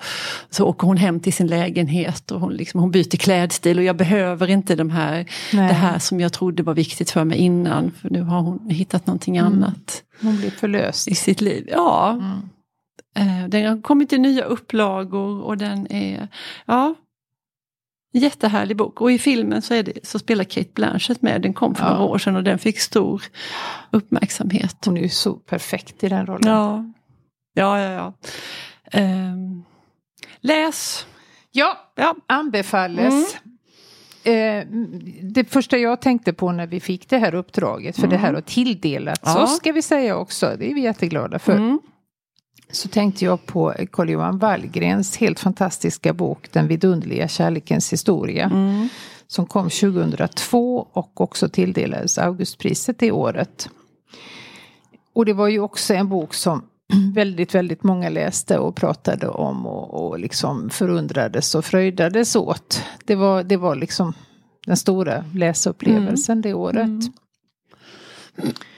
så 0.50 0.66
åker 0.66 0.88
hon 0.88 0.98
hem 0.98 1.20
till 1.20 1.34
sin 1.34 1.48
lägenhet 1.48 2.32
och 2.32 2.40
hon, 2.40 2.54
liksom, 2.54 2.80
hon 2.80 2.92
byter 2.92 3.18
klädstil 3.18 3.78
och 3.78 3.84
jag 3.84 3.98
behöver 3.98 4.33
inte 4.42 4.76
de 4.76 4.90
här, 4.90 5.16
Nej. 5.54 5.68
det 5.68 5.74
här 5.74 6.00
som 6.00 6.20
jag 6.20 6.34
trodde 6.34 6.64
var 6.64 6.74
viktigt 6.74 7.12
för 7.12 7.24
mig 7.24 7.38
innan 7.38 7.92
för 7.92 8.10
nu 8.10 8.22
har 8.22 8.42
hon 8.42 8.70
hittat 8.70 9.08
någonting 9.08 9.38
Mm. 9.38 9.54
annat 9.54 10.04
Hon 10.22 10.38
blev 10.38 10.50
förlöst. 10.52 11.08
i 11.08 11.16
sitt 11.16 11.42
liv. 11.42 11.68
Ja, 11.72 12.10
Mm. 12.12 12.50
Eh, 13.16 13.50
Den 13.50 13.66
har 13.70 13.82
kommit 13.82 14.14
i 14.14 14.18
nya 14.18 14.44
upplagor 14.44 15.42
och 15.42 15.58
den 15.58 15.92
är, 15.92 16.28
ja, 16.66 16.96
jättehärlig 18.14 18.78
bok. 18.78 19.02
Och 19.02 19.12
i 19.12 19.20
filmen 19.20 19.62
så, 19.62 19.74
är 19.74 19.84
det, 19.84 19.94
så 20.08 20.20
spelar 20.20 20.44
Kate 20.44 20.70
Blanchett 20.74 21.22
med, 21.22 21.42
den 21.42 21.54
kom 21.54 21.76
för 21.76 21.84
Ja. 21.86 21.90
några 21.94 22.04
år 22.04 22.18
sedan 22.18 22.36
och 22.36 22.44
den 22.44 22.60
fick 22.60 22.80
stor 22.80 23.24
uppmärksamhet. 23.92 24.78
Hon 24.86 24.98
är 24.98 25.02
ju 25.02 25.10
så 25.10 25.34
perfekt 25.34 26.04
i 26.04 26.10
den 26.10 26.26
rollen. 26.26 26.50
Ja, 26.50 26.86
ja, 27.54 27.80
ja. 27.80 28.14
ja. 28.92 29.02
Um, 29.02 29.64
läs! 30.42 31.06
Ja, 31.52 31.78
ja. 31.96 32.16
anbefalles. 32.28 33.14
Mm. 33.14 33.43
Eh, 34.24 34.66
det 35.22 35.44
första 35.50 35.78
jag 35.78 36.02
tänkte 36.02 36.34
på 36.34 36.52
när 36.52 36.68
vi 36.68 36.80
fick 36.80 37.10
det 37.10 37.18
här 37.18 37.36
uppdraget, 37.36 37.96
för 37.96 38.04
mm. 38.04 38.10
det 38.10 38.18
här 38.18 38.34
har 38.34 38.42
tilldelats 38.42 39.22
ja. 39.24 39.44
oss 39.44 39.58
ska 39.58 39.72
vi 39.72 39.82
säga 39.82 40.18
också, 40.18 40.56
det 40.60 40.72
är 40.72 40.74
vi 40.74 40.82
jätteglada 40.82 41.40
för. 41.40 41.56
Mm. 41.56 41.80
Så 42.72 42.88
tänkte 42.88 43.26
jag 43.26 43.46
på 43.46 43.74
Carl-Johan 43.92 44.38
Wallgrens 44.38 45.18
helt 45.18 45.40
fantastiska 45.40 46.14
bok 46.14 46.52
Den 46.52 46.68
vidunderliga 46.68 47.28
kärlekens 47.28 47.94
historia. 47.94 48.46
Mm. 48.46 48.88
Som 49.28 49.46
kom 49.46 49.70
2002 49.70 50.88
och 50.94 51.22
också 51.22 51.50
tilldelades 51.50 52.18
Augustpriset 52.18 53.00
det 53.00 53.12
året. 53.12 53.70
Och 55.14 55.26
det 55.26 55.34
var 55.34 55.48
ju 55.48 55.60
också 55.60 55.94
en 55.94 56.10
bok 56.10 56.34
som 56.34 56.64
väldigt, 57.14 57.56
väldigt 57.56 57.84
många 57.84 58.10
läste 58.10 58.58
och 58.58 58.76
pratade 58.76 59.28
om 59.28 59.66
och, 59.66 60.06
och 60.06 60.20
liksom 60.20 60.70
förundrades 60.70 61.56
och 61.56 61.66
fröjdades 61.66 62.36
åt. 62.36 62.84
Det 63.06 63.16
var, 63.16 63.44
det 63.44 63.58
var 63.58 63.76
liksom 63.76 64.14
den 64.66 64.78
stora 64.78 65.26
läsupplevelsen 65.34 66.34
mm. 66.34 66.42
det 66.42 66.54
året. 66.54 66.90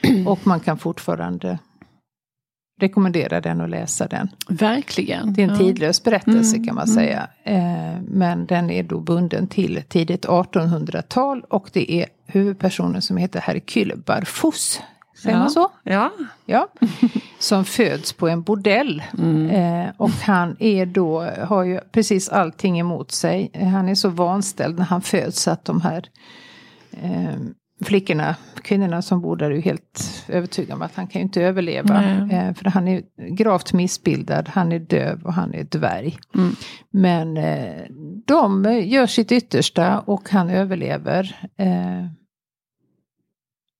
Mm. 0.04 0.28
Och 0.28 0.48
man 0.48 0.60
kan 0.60 0.78
fortfarande 0.78 1.60
rekommendera 2.82 3.42
den 3.42 3.62
och 3.62 3.70
läsa 3.70 4.08
den. 4.08 4.30
Verkligen. 4.50 5.34
Det 5.34 5.44
är 5.44 5.50
en 5.50 5.58
tidlös 5.58 6.04
berättelse 6.04 6.56
mm, 6.56 6.68
kan 6.68 6.76
man 6.76 6.90
mm. 6.90 6.96
säga. 6.96 7.28
Eh, 7.44 8.02
men 8.08 8.46
den 8.46 8.70
är 8.70 8.84
då 8.84 9.00
bunden 9.00 9.48
till 9.48 9.84
tidigt 9.90 10.26
1800-tal 10.26 11.42
och 11.50 11.70
det 11.74 11.92
är 11.92 12.06
huvudpersonen 12.26 13.02
som 13.02 13.18
heter 13.18 13.40
Hercule 13.40 13.96
Barfus. 13.96 14.82
Säger 15.24 15.36
ja. 15.36 15.40
man 15.40 15.52
så? 15.52 15.72
Ja. 15.84 16.12
ja. 16.46 16.68
Som 17.40 17.66
föds 17.66 18.14
på 18.14 18.28
en 18.28 18.42
bordell. 18.42 19.04
Mm. 19.18 19.50
Eh, 19.50 19.94
och 19.98 20.10
han 20.10 20.56
är 20.60 20.86
då, 20.86 21.22
har 21.22 21.64
ju 21.64 21.80
precis 21.92 22.30
allting 22.30 22.80
emot 22.80 23.12
sig. 23.12 23.52
Han 23.54 23.90
är 23.90 23.96
så 23.96 24.10
vanställd 24.10 24.78
när 24.78 24.86
han 24.86 25.02
föds 25.02 25.48
att 25.48 25.66
de 25.66 25.82
här 25.82 26.06
eh, 27.02 27.36
flickorna, 27.84 28.36
kvinnorna 28.64 29.02
som 29.02 29.22
bor 29.22 29.36
där 29.36 29.52
är 29.52 29.56
ju 29.56 29.62
helt 29.62 30.24
övertygade 30.28 30.74
om 30.74 30.82
att 30.82 30.96
han 30.96 31.08
kan 31.08 31.20
ju 31.20 31.24
inte 31.24 31.42
överleva. 31.42 32.04
Eh, 32.04 32.54
för 32.54 32.70
han 32.70 32.88
är 32.88 33.02
gravt 33.36 33.74
missbildad, 33.74 34.50
han 34.50 34.72
är 34.72 34.80
döv 34.80 35.24
och 35.24 35.34
han 35.34 35.54
är 35.54 35.64
dvärg. 35.64 36.18
Mm. 36.36 36.56
Men 36.92 37.38
eh, 37.38 37.82
de 38.26 38.64
gör 38.84 39.08
sitt 39.08 39.32
yttersta 39.32 40.00
och 40.00 40.30
han 40.30 40.50
överlever. 40.50 41.36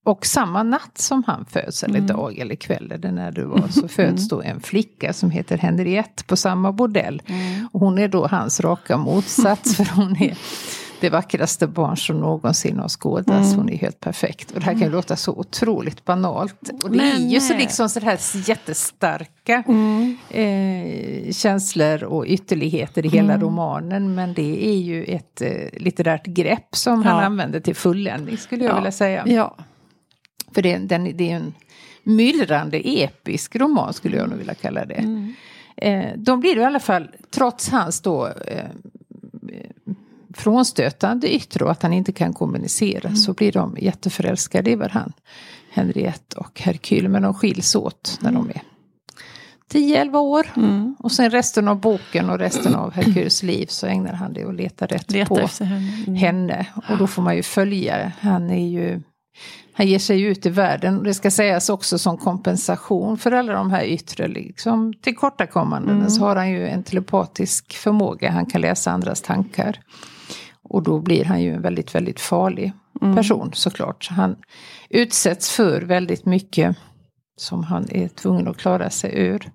Och 0.06 0.26
samma 0.26 0.64
natt 0.64 0.98
som 0.98 1.24
han 1.28 1.46
föds, 1.46 1.84
eller 1.84 2.00
mm. 2.00 2.08
dag 2.08 2.38
eller 2.38 2.56
kväll, 2.56 2.92
eller 2.92 3.12
när 3.12 3.32
det 3.32 3.46
var, 3.46 3.68
så 3.68 3.88
föds 3.88 4.28
då 4.28 4.42
en 4.42 4.60
flicka 4.60 5.14
som 5.14 5.32
heter 5.32 5.58
Henriette 5.58 6.24
på 6.24 6.36
samma 6.36 6.72
bordell. 6.72 7.22
Mm. 7.26 7.68
Och 7.72 7.80
hon 7.80 7.98
är 7.98 8.08
då 8.08 8.28
hans 8.28 8.60
raka 8.60 8.98
motsats, 8.98 9.76
för 9.78 9.86
hon 9.96 10.22
är 10.22 10.38
det 11.00 11.10
vackraste 11.10 11.68
barn 11.68 11.98
som 11.98 12.20
någonsin 12.20 12.80
har 12.80 12.90
skådats. 12.90 13.48
Mm. 13.48 13.58
Hon 13.58 13.70
är 13.70 13.78
helt 13.78 14.00
perfekt. 14.00 14.52
Och 14.52 14.60
det 14.60 14.66
här 14.66 14.72
kan 14.72 14.80
ju 14.80 14.86
mm. 14.86 14.96
låta 14.96 15.16
så 15.16 15.32
otroligt 15.32 16.06
banalt. 16.06 16.70
Och 16.84 16.92
det 16.92 16.98
Men, 16.98 17.22
är 17.22 17.32
ju 17.32 17.40
så 17.40 17.54
eh, 17.54 17.60
liksom 17.60 17.90
så 17.90 18.00
här 18.00 18.20
jättestarka 18.50 19.64
mm. 19.68 20.18
eh, 20.30 21.32
känslor 21.32 22.04
och 22.04 22.26
ytterligheter 22.28 23.06
i 23.06 23.10
hela 23.10 23.34
mm. 23.34 23.42
romanen. 23.42 24.16
Men 24.16 24.34
det 24.34 24.68
är 24.68 24.78
ju 24.78 25.04
ett 25.04 25.42
eh, 25.42 25.50
litterärt 25.74 26.26
grepp 26.26 26.76
som 26.76 27.04
ja. 27.04 27.10
han 27.10 27.24
använder 27.24 27.60
till 27.60 27.76
fulländning 27.76 28.38
skulle 28.38 28.64
jag 28.64 28.72
ja. 28.72 28.76
vilja 28.76 28.92
säga. 28.92 29.24
Ja. 29.28 29.56
För 30.54 30.62
det, 30.62 30.78
den, 30.78 31.18
det 31.18 31.32
är 31.32 31.36
en 31.36 31.54
myllrande 32.04 32.78
episk 32.78 33.56
roman 33.56 33.94
skulle 33.94 34.18
jag 34.18 34.30
nog 34.30 34.38
vilja 34.38 34.54
kalla 34.54 34.86
det. 34.86 34.94
Mm. 34.94 35.34
Eh, 35.78 36.10
de 36.18 36.40
blir 36.40 36.58
i 36.58 36.64
alla 36.64 36.80
fall, 36.80 37.10
trots 37.32 37.70
hans 37.70 38.02
då 38.02 38.28
eh, 38.28 38.70
frånstötande 40.34 41.36
yttre 41.36 41.66
och 41.66 41.72
att 41.72 41.84
han 41.84 41.94
inte 41.94 42.12
kan 42.12 42.34
kommunicera 42.34 43.08
mm. 43.08 43.16
så 43.16 43.34
blir 43.34 43.52
de 43.52 43.78
jätteförälskade 43.80 44.72
i 44.72 44.76
varandra. 44.76 45.14
Henriette 45.70 46.38
och 46.38 46.62
Hercule 46.62 47.10
men 47.10 47.22
de 47.22 47.34
skiljs 47.34 47.76
åt 47.76 48.20
när 48.22 48.32
de 48.32 48.50
är 48.50 48.62
10-11 49.72 50.18
år. 50.18 50.48
Mm. 50.56 50.96
Och 51.00 51.12
sen 51.12 51.30
resten 51.30 51.68
av 51.68 51.80
boken 51.80 52.30
och 52.30 52.40
resten 52.40 52.76
av 52.76 52.94
Hercules 52.94 53.44
liv 53.44 53.66
så 53.70 53.88
ägnar 53.88 54.14
han 54.14 54.34
det 54.34 54.44
att 54.44 54.56
leta 54.56 54.86
rätt 54.86 55.12
leta 55.12 55.28
på 55.28 55.36
henne. 55.64 56.04
Mm. 56.08 56.16
henne. 56.16 56.68
Och 56.90 56.98
då 56.98 57.08
får 57.08 57.22
man 57.22 57.36
ju 57.36 57.44
följa. 57.44 58.12
Han 58.20 58.50
är 58.50 58.68
ju 58.68 59.02
han 59.74 59.88
ger 59.88 60.00
sig 60.00 60.22
ut 60.22 60.46
i 60.46 60.50
världen. 60.50 61.04
Det 61.04 61.14
ska 61.14 61.32
sägas 61.32 61.70
också 61.70 61.98
som 61.98 62.18
kompensation 62.18 63.18
för 63.18 63.32
alla 63.32 63.54
de 63.54 63.72
här 63.72 63.84
yttre 63.84 64.28
liksom, 64.28 64.94
tillkortakommandena. 65.02 65.98
Mm. 65.98 66.10
Så 66.10 66.22
har 66.22 66.36
han 66.36 66.50
ju 66.50 66.68
en 66.68 66.84
telepatisk 66.84 67.74
förmåga. 67.74 68.32
Han 68.32 68.46
kan 68.46 68.62
läsa 68.62 68.92
andras 68.92 69.22
tankar. 69.22 69.80
Och 70.64 70.84
då 70.84 71.00
blir 71.00 71.26
han 71.26 71.42
ju 71.42 71.54
en 71.54 71.62
väldigt, 71.62 71.96
väldigt 71.96 72.20
farlig 72.20 72.74
mm. 73.02 73.16
person 73.16 73.52
såklart. 73.54 74.08
Han 74.12 74.36
utsätts 74.90 75.52
för 75.52 75.82
väldigt 75.82 76.26
mycket 76.26 76.78
som 77.38 77.64
han 77.64 77.86
är 77.92 78.08
tvungen 78.08 78.48
att 78.48 78.58
klara 78.58 78.90
sig 78.90 79.20
ur. 79.20 79.52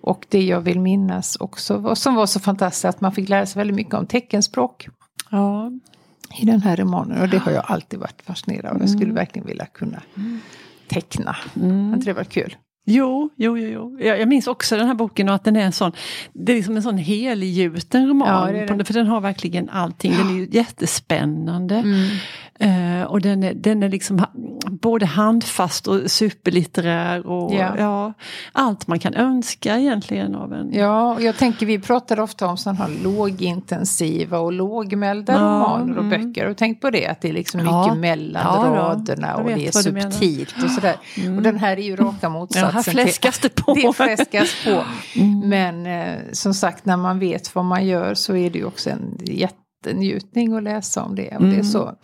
Och 0.00 0.26
det 0.28 0.42
jag 0.42 0.60
vill 0.60 0.80
minnas 0.80 1.36
också, 1.36 1.94
som 1.94 2.14
var 2.14 2.26
så 2.26 2.40
fantastiskt, 2.40 2.84
att 2.84 3.00
man 3.00 3.12
fick 3.12 3.28
lära 3.28 3.46
sig 3.46 3.60
väldigt 3.60 3.76
mycket 3.76 3.94
om 3.94 4.06
teckenspråk. 4.06 4.88
Ja. 5.30 5.70
I 6.38 6.44
den 6.44 6.62
här 6.62 6.76
romanen. 6.76 7.20
Och 7.20 7.28
det 7.28 7.38
har 7.38 7.52
jag 7.52 7.64
alltid 7.66 7.98
varit 8.00 8.22
fascinerad 8.22 8.74
av. 8.74 8.80
Jag 8.80 8.90
skulle 8.90 9.04
mm. 9.04 9.14
verkligen 9.14 9.46
vilja 9.46 9.66
kunna 9.66 10.02
teckna. 10.88 11.36
Mm. 11.56 11.90
Hade 11.90 12.04
det 12.04 12.12
varit 12.12 12.28
kul? 12.28 12.56
Jo, 12.86 13.30
jo, 13.36 13.58
jo, 13.58 13.68
jo. 13.68 13.96
Jag, 14.00 14.20
jag 14.20 14.28
minns 14.28 14.46
också 14.46 14.76
den 14.76 14.86
här 14.86 14.94
boken 14.94 15.28
och 15.28 15.34
att 15.34 15.44
den 15.44 15.56
är 15.56 15.60
en 15.60 15.72
sån, 15.72 15.92
det 16.32 16.52
är 16.52 16.56
liksom 16.56 16.76
en 16.76 16.82
sån 16.82 16.98
helgjuten 16.98 18.08
roman. 18.08 18.28
Ja, 18.28 18.66
det 18.66 18.74
det. 18.74 18.84
För 18.84 18.94
den 18.94 19.06
har 19.06 19.20
verkligen 19.20 19.68
allting, 19.68 20.12
den 20.12 20.28
är 20.28 20.34
ju 20.34 20.48
jättespännande. 20.50 21.74
Mm. 21.74 22.08
Uh, 22.62 23.02
och 23.02 23.20
den 23.20 23.42
är, 23.42 23.54
den 23.54 23.82
är 23.82 23.88
liksom 23.88 24.26
både 24.70 25.06
handfast 25.06 25.86
och 25.86 26.10
superlitterär 26.10 27.26
och 27.26 27.54
ja. 27.54 27.74
ja. 27.78 28.12
allt 28.52 28.86
man 28.86 28.98
kan 28.98 29.14
önska 29.14 29.78
egentligen 29.78 30.34
av 30.34 30.52
en. 30.52 30.72
Ja, 30.72 31.14
och 31.14 31.22
jag 31.22 31.36
tänker 31.36 31.66
vi 31.66 31.78
pratar 31.78 32.20
ofta 32.20 32.46
om 32.46 32.56
sådana 32.56 32.78
här 32.78 32.90
lågintensiva 33.02 34.38
och 34.38 34.52
lågmälda 34.52 35.32
ja, 35.32 35.38
romaner 35.38 35.98
och 35.98 36.04
mm. 36.04 36.32
böcker. 36.32 36.48
Och 36.50 36.56
tänk 36.56 36.80
på 36.80 36.90
det 36.90 37.06
att 37.06 37.20
det 37.20 37.28
är 37.28 37.32
liksom 37.32 37.58
mycket 37.58 37.72
ja. 37.72 37.94
mellan 37.94 38.74
raderna 38.74 39.36
och 39.36 39.44
det 39.44 39.66
är 39.66 39.72
subtilt 39.72 40.54
och 40.64 40.70
sådär. 40.70 40.96
Mm. 41.16 41.36
Och 41.36 41.42
den 41.42 41.58
här 41.58 41.76
är 41.76 41.82
ju 41.82 41.96
raka 41.96 42.28
motsatsen. 42.28 42.73
Här 42.74 42.82
fläskas 42.82 43.38
det 43.38 43.54
på. 43.54 43.74
det 43.74 43.92
fläskas 43.92 44.64
på. 44.64 44.84
Mm. 45.20 45.48
Men 45.48 45.86
eh, 45.86 46.18
som 46.32 46.54
sagt 46.54 46.84
när 46.86 46.96
man 46.96 47.18
vet 47.18 47.54
vad 47.54 47.64
man 47.64 47.86
gör 47.86 48.14
så 48.14 48.36
är 48.36 48.50
det 48.50 48.58
ju 48.58 48.64
också 48.64 48.90
en 48.90 49.18
jätte 49.20 49.92
njutning 49.92 50.54
att 50.54 50.62
läsa 50.62 51.02
om 51.02 51.14
det. 51.14 51.36
Och 51.36 51.42
det 51.42 51.48
är 51.48 51.52
mm. 51.52 51.64
så, 51.64 51.94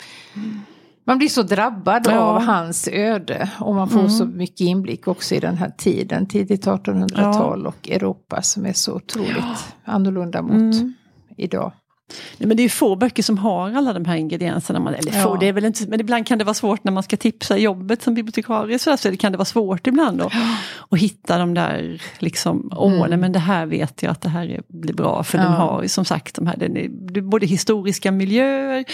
man 1.07 1.19
blir 1.19 1.29
så 1.29 1.43
drabbad 1.43 2.07
ja. 2.07 2.19
av 2.19 2.43
hans 2.43 2.89
öde 2.93 3.51
och 3.61 3.75
man 3.75 3.89
får 3.89 3.99
mm. 3.99 4.11
så 4.11 4.25
mycket 4.25 4.61
inblick 4.61 5.09
också 5.09 5.35
i 5.35 5.41
den 5.41 5.57
här 5.57 5.71
tiden, 5.71 6.27
tidigt 6.27 6.67
1800-tal 6.67 7.61
ja. 7.63 7.69
och 7.69 7.89
Europa 7.89 8.43
som 8.43 8.67
är 8.67 8.73
så 8.73 8.95
otroligt 8.95 9.37
ja. 9.39 9.57
annorlunda 9.85 10.43
mot 10.43 10.75
mm. 10.75 10.95
idag. 11.37 11.73
Nej, 12.39 12.49
men 12.49 12.57
det 12.57 12.63
är 12.63 12.69
få 12.69 12.97
böcker 12.97 13.23
som 13.23 13.39
har 13.39 13.73
alla 13.73 13.93
de 13.93 14.05
här 14.05 14.17
ingredienserna. 14.17 14.81
Man, 14.81 14.95
eller 14.95 15.13
få, 15.13 15.37
det 15.37 15.49
är 15.49 15.53
väl 15.53 15.65
inte, 15.65 15.89
men 15.89 16.01
ibland 16.01 16.27
kan 16.27 16.39
det 16.39 16.45
vara 16.45 16.55
svårt 16.55 16.85
när 16.85 16.93
man 16.93 17.03
ska 17.03 17.17
tipsa 17.17 17.57
jobbet 17.57 18.03
som 18.03 18.15
bibliotekarie. 18.15 18.79
Så, 18.79 18.97
så 18.97 19.17
kan 19.17 19.33
det 19.33 19.39
vara 19.39 19.45
svårt 19.45 19.87
ibland 19.87 20.19
då, 20.19 20.31
att 20.89 20.99
hitta 20.99 21.39
de 21.39 21.55
där, 21.55 22.03
liksom, 22.19 22.73
åh 22.77 22.93
mm. 22.93 23.11
nej, 23.11 23.19
men 23.19 23.33
det 23.33 23.39
här 23.39 23.67
vet 23.67 24.03
jag 24.03 24.11
att 24.11 24.21
det 24.21 24.29
här 24.29 24.47
är, 24.47 24.63
blir 24.69 24.95
bra. 24.95 25.23
För 25.23 25.39
ja. 25.39 25.45
den 25.45 25.53
har 25.53 25.87
som 25.87 26.05
sagt 26.05 26.35
de 26.35 26.47
här, 26.47 26.57
den 26.57 26.77
är, 26.77 27.21
både 27.21 27.47
historiska 27.47 28.11
miljöer 28.11 28.85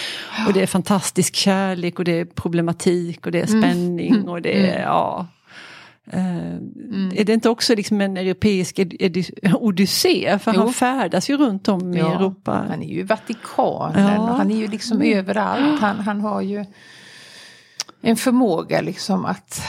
och 0.47 0.53
det 0.53 0.61
är 0.61 0.67
fantastisk 0.67 1.35
kärlek 1.35 1.99
och 1.99 2.05
det 2.05 2.19
är 2.19 2.25
problematik 2.25 3.25
och 3.25 3.31
det 3.31 3.39
är 3.41 3.49
mm. 3.49 3.61
spänning 3.61 4.13
mm. 4.13 4.29
och 4.29 4.41
det 4.41 4.69
är, 4.69 4.73
mm. 4.73 4.81
ja. 4.81 5.27
Mm. 6.13 7.11
Är 7.15 7.23
det 7.23 7.33
inte 7.33 7.49
också 7.49 7.75
liksom 7.75 8.01
en 8.01 8.17
europeisk 8.17 8.79
odyssé? 9.53 10.39
För 10.39 10.53
jo. 10.53 10.59
han 10.59 10.73
färdas 10.73 11.29
ju 11.29 11.37
runt 11.37 11.67
om 11.67 11.93
i 11.93 11.97
ja, 11.97 12.15
Europa. 12.15 12.65
Han 12.69 12.83
är 12.83 12.87
ju 12.87 13.03
Vatikanen 13.03 14.13
ja. 14.13 14.19
och 14.19 14.37
han 14.37 14.51
är 14.51 14.57
ju 14.57 14.67
liksom 14.67 15.01
mm. 15.01 15.17
överallt. 15.17 15.81
Han, 15.81 15.99
han 15.99 16.21
har 16.21 16.41
ju 16.41 16.65
en 18.01 18.15
förmåga 18.15 18.81
liksom 18.81 19.25
att 19.25 19.61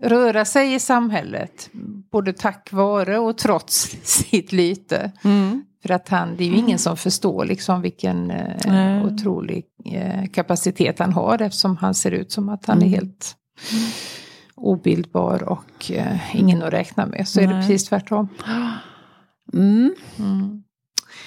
röra 0.00 0.44
sig 0.44 0.74
i 0.74 0.80
samhället. 0.80 1.70
Både 2.12 2.32
tack 2.32 2.72
vare 2.72 3.18
och 3.18 3.38
trots 3.38 3.96
sitt 4.02 4.52
lyte. 4.52 5.12
Mm. 5.24 5.64
För 5.82 5.90
att 5.90 6.08
han, 6.08 6.36
det 6.36 6.44
är 6.44 6.48
ju 6.48 6.56
ingen 6.56 6.78
som 6.78 6.96
förstår 6.96 7.44
liksom 7.44 7.82
vilken 7.82 8.30
eh, 8.30 9.04
otrolig 9.04 9.64
eh, 9.92 10.26
kapacitet 10.32 10.98
han 10.98 11.12
har 11.12 11.42
eftersom 11.42 11.76
han 11.76 11.94
ser 11.94 12.10
ut 12.10 12.32
som 12.32 12.48
att 12.48 12.66
han 12.66 12.78
är 12.78 12.86
mm. 12.86 12.94
helt 12.94 13.36
obildbar 14.60 15.42
och 15.42 15.90
eh, 15.90 16.36
ingen 16.36 16.62
att 16.62 16.72
räkna 16.72 17.06
med. 17.06 17.28
Så 17.28 17.40
Nej. 17.40 17.48
är 17.48 17.54
det 17.54 17.60
precis 17.60 17.84
tvärtom. 17.84 18.28
Mm. 19.52 19.94
Mm. 20.18 20.62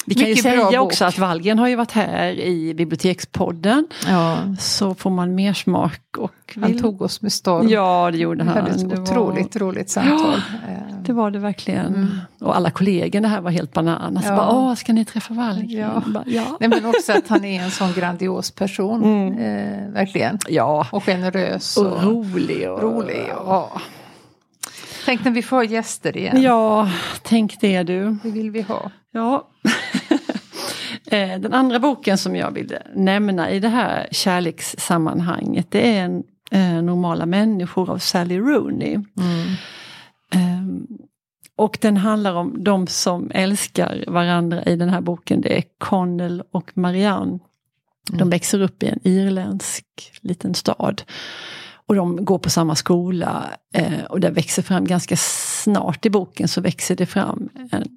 Vi 0.06 0.16
kan 0.16 0.24
Mycket 0.24 0.38
ju 0.38 0.42
säga 0.42 0.82
också 0.82 1.06
att 1.06 1.20
Valgen 1.20 1.60
har 1.60 1.68
ju 1.68 1.76
varit 1.76 1.92
här 1.92 2.32
i 2.32 2.74
Bibliotekspodden. 2.74 3.88
Ja. 4.08 4.38
Så 4.60 4.96
får 4.96 5.10
man 5.10 5.36
mer 5.36 5.54
smak. 5.54 6.18
Och 6.18 6.32
vill... 6.56 6.64
Han 6.64 6.78
tog 6.78 7.02
oss 7.02 7.22
med 7.22 7.34
storm. 7.34 7.68
Ja 7.70 8.10
det 8.12 8.18
gjorde 8.18 8.44
han. 8.44 8.54
Vi 8.54 8.60
hade 8.72 8.94
ett 8.94 9.00
otroligt 9.00 9.56
var... 9.56 9.68
roligt 9.68 9.90
samtal. 9.90 10.42
Ja. 10.68 10.93
Det 11.06 11.14
var 11.14 11.32
det 11.32 11.40
verkligen. 11.40 11.86
Mm. 11.86 12.10
Och 12.40 12.56
alla 12.56 12.72
kollegorna 12.72 13.28
här 13.28 13.42
var 13.42 13.52
helt 13.52 13.74
bananas. 13.74 14.26
Ja. 14.26 14.36
Bara, 14.36 14.52
Åh, 14.52 14.76
ska 14.76 14.94
ni 14.94 15.06
träffa 15.06 15.34
Wallgren? 15.34 15.80
Ja. 15.80 16.04
Bara, 16.06 16.24
ja. 16.28 16.58
Nej, 16.60 16.70
men 16.70 16.86
också 16.86 17.12
att 17.12 17.28
han 17.28 17.46
är 17.46 17.64
en 17.64 17.72
sån 17.72 17.94
grandios 17.94 18.52
person. 18.52 19.04
Mm. 19.04 19.38
Eh, 19.38 19.94
verkligen. 19.94 20.40
Ja. 20.48 20.88
Och 20.92 21.04
generös. 21.04 21.78
Och, 21.78 21.86
och 21.86 22.04
rolig. 22.04 22.72
Och, 22.72 22.82
rolig 22.82 23.22
och, 23.38 23.48
ja. 23.48 23.82
Tänk 25.06 25.26
när 25.26 25.32
vi 25.32 25.42
får 25.42 25.64
gäster 25.64 26.18
igen. 26.18 26.42
Ja, 26.42 26.90
tänk 27.24 27.62
det 27.62 27.84
du. 27.84 28.18
Det 28.24 28.32
vill 28.32 28.52
vi 28.52 28.62
ha. 28.62 28.92
Ja. 29.12 29.48
Eh, 31.06 31.40
den 31.40 31.54
andra 31.54 31.80
boken 31.80 32.18
som 32.18 32.36
jag 32.36 32.52
vill 32.52 32.78
nämna 32.96 33.52
i 33.52 33.60
det 33.60 33.70
här 33.70 34.08
kärlekssammanhanget 34.12 35.68
det 35.70 35.98
är 35.98 36.04
en, 36.04 36.24
eh, 36.52 36.84
Normala 36.84 37.26
människor 37.26 37.90
av 37.90 37.98
Sally 37.98 38.40
Rooney. 38.40 38.94
Mm. 38.94 39.56
Um, 40.36 40.88
och 41.56 41.78
den 41.82 41.98
handlar 41.98 42.34
om 42.34 42.64
de 42.64 42.88
som 42.88 43.32
älskar 43.34 44.06
varandra 44.08 44.64
i 44.64 44.76
den 44.76 44.90
här 44.90 45.02
boken. 45.02 45.42
Det 45.42 45.58
är 45.58 45.64
Connell 45.78 46.44
och 46.52 46.78
Marianne. 46.78 47.40
Mm. 48.10 48.20
De 48.20 48.30
växer 48.30 48.62
upp 48.62 48.84
i 48.84 48.88
en 48.88 49.00
irländsk 49.04 49.86
liten 50.22 50.54
stad. 50.54 51.02
Och 51.86 51.96
de 51.96 52.26
går 52.26 52.40
på 52.40 52.50
samma 52.50 52.76
skola 52.76 53.50
eh, 53.74 54.04
och 54.10 54.20
det 54.20 54.30
växer 54.30 54.62
fram 54.62 54.86
ganska 54.86 55.16
snart 55.18 56.06
i 56.06 56.10
boken 56.10 56.48
så 56.48 56.62
växer 56.62 56.96
det 56.96 57.06
fram 57.06 57.50
en 57.72 57.88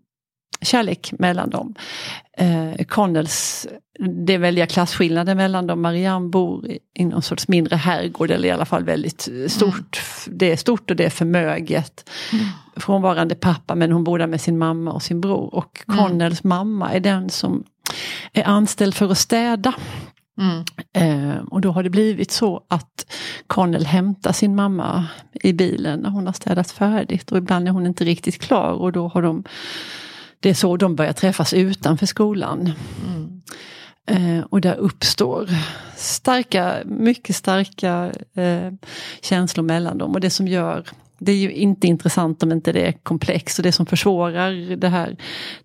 kärlek 0.61 1.13
mellan 1.19 1.51
dem. 1.51 1.75
Eh, 2.39 2.85
Connells, 2.85 3.67
det 4.27 4.35
är 4.35 4.39
väldiga 4.39 4.67
klasskillnader 4.67 5.35
mellan 5.35 5.67
dem. 5.67 5.83
Marianne 5.83 6.29
bor 6.29 6.67
i 6.95 7.05
någon 7.05 7.23
sorts 7.23 7.49
mindre 7.49 7.77
herrgård 7.77 8.31
eller 8.31 8.49
i 8.49 8.51
alla 8.51 8.65
fall 8.65 8.85
väldigt 8.85 9.29
stort. 9.49 10.03
Mm. 10.27 10.39
Det 10.39 10.53
är 10.53 10.57
stort 10.57 10.91
och 10.91 10.97
det 10.97 11.05
är 11.05 11.11
förmöget. 11.11 12.11
Mm. 12.33 12.45
Frånvarande 12.77 13.35
pappa 13.35 13.75
men 13.75 13.93
hon 13.93 14.05
bor 14.05 14.19
där 14.19 14.27
med 14.27 14.41
sin 14.41 14.59
mamma 14.59 14.93
och 14.93 15.03
sin 15.03 15.21
bror. 15.21 15.55
Och 15.55 15.85
mm. 15.89 15.99
Connells 15.99 16.45
mm. 16.45 16.49
mamma 16.49 16.93
är 16.93 17.01
den 17.01 17.31
som 17.31 17.65
är 18.33 18.45
anställd 18.45 18.95
för 18.95 19.11
att 19.11 19.19
städa. 19.19 19.75
Mm. 20.41 20.65
Eh, 20.93 21.43
och 21.51 21.61
då 21.61 21.71
har 21.71 21.83
det 21.83 21.91
blivit 21.91 22.31
så 22.31 22.65
att 22.69 23.13
Connell 23.47 23.87
hämtar 23.87 24.33
sin 24.33 24.57
mamma 24.57 25.07
i 25.33 25.53
bilen 25.53 26.01
när 26.01 26.11
hon 26.11 26.27
har 26.27 26.33
städat 26.33 26.71
färdigt 26.71 27.33
och 27.33 27.39
ibland 27.39 27.69
är 27.69 27.73
hon 27.73 27.87
inte 27.87 28.05
riktigt 28.05 28.39
klar 28.39 28.73
och 28.73 28.93
då 28.93 29.09
har 29.09 29.23
de 29.23 29.45
det 30.41 30.51
är 30.51 30.55
så 30.55 30.77
de 30.77 30.97
börjar 30.97 31.13
träffas 31.13 31.55
utanför 31.55 32.07
skolan. 32.07 32.73
Mm. 33.07 33.43
Eh, 34.07 34.45
och 34.45 34.61
där 34.61 34.75
uppstår 34.75 35.49
starka, 35.97 36.77
mycket 36.85 37.37
starka 37.37 38.13
eh, 38.35 38.73
känslor 39.23 39.65
mellan 39.65 39.99
dem. 39.99 40.13
Och 40.13 40.21
det 40.21 40.31
som 40.31 40.49
gör 40.49 40.85
det 41.19 41.33
är 41.33 41.37
ju 41.37 41.53
inte 41.53 41.87
intressant 41.87 42.43
om 42.43 42.53
inte 42.53 42.73
det 42.73 42.87
är 42.87 42.93
komplext 42.93 43.59
och 43.59 43.63
det 43.63 43.73
som 43.73 43.87
försvårar 43.87 44.77
det 44.77 44.89
här, 44.89 45.17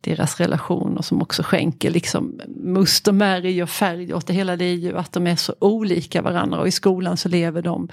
deras 0.01 0.39
relation 0.39 0.97
och 0.97 1.05
som 1.05 1.21
också 1.21 1.43
skänker 1.43 1.91
liksom 1.91 2.41
must 2.47 3.07
och 3.07 3.15
märg 3.15 3.63
och 3.63 3.69
färg 3.69 4.13
åt 4.13 4.27
det 4.27 4.33
hela 4.33 4.55
det 4.55 4.65
är 4.65 4.75
ju 4.75 4.97
att 4.97 5.11
de 5.11 5.27
är 5.27 5.35
så 5.35 5.55
olika 5.59 6.21
varandra 6.21 6.59
och 6.59 6.67
i 6.67 6.71
skolan 6.71 7.17
så 7.17 7.29
lever 7.29 7.61
de 7.61 7.87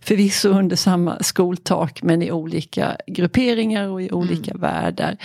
förvisso 0.00 0.48
under 0.48 0.76
samma 0.76 1.22
skoltak 1.22 2.02
men 2.02 2.22
i 2.22 2.32
olika 2.32 2.96
grupperingar 3.06 3.88
och 3.88 4.02
i 4.02 4.10
olika 4.10 4.50
mm. 4.50 4.60
världar. 4.60 5.16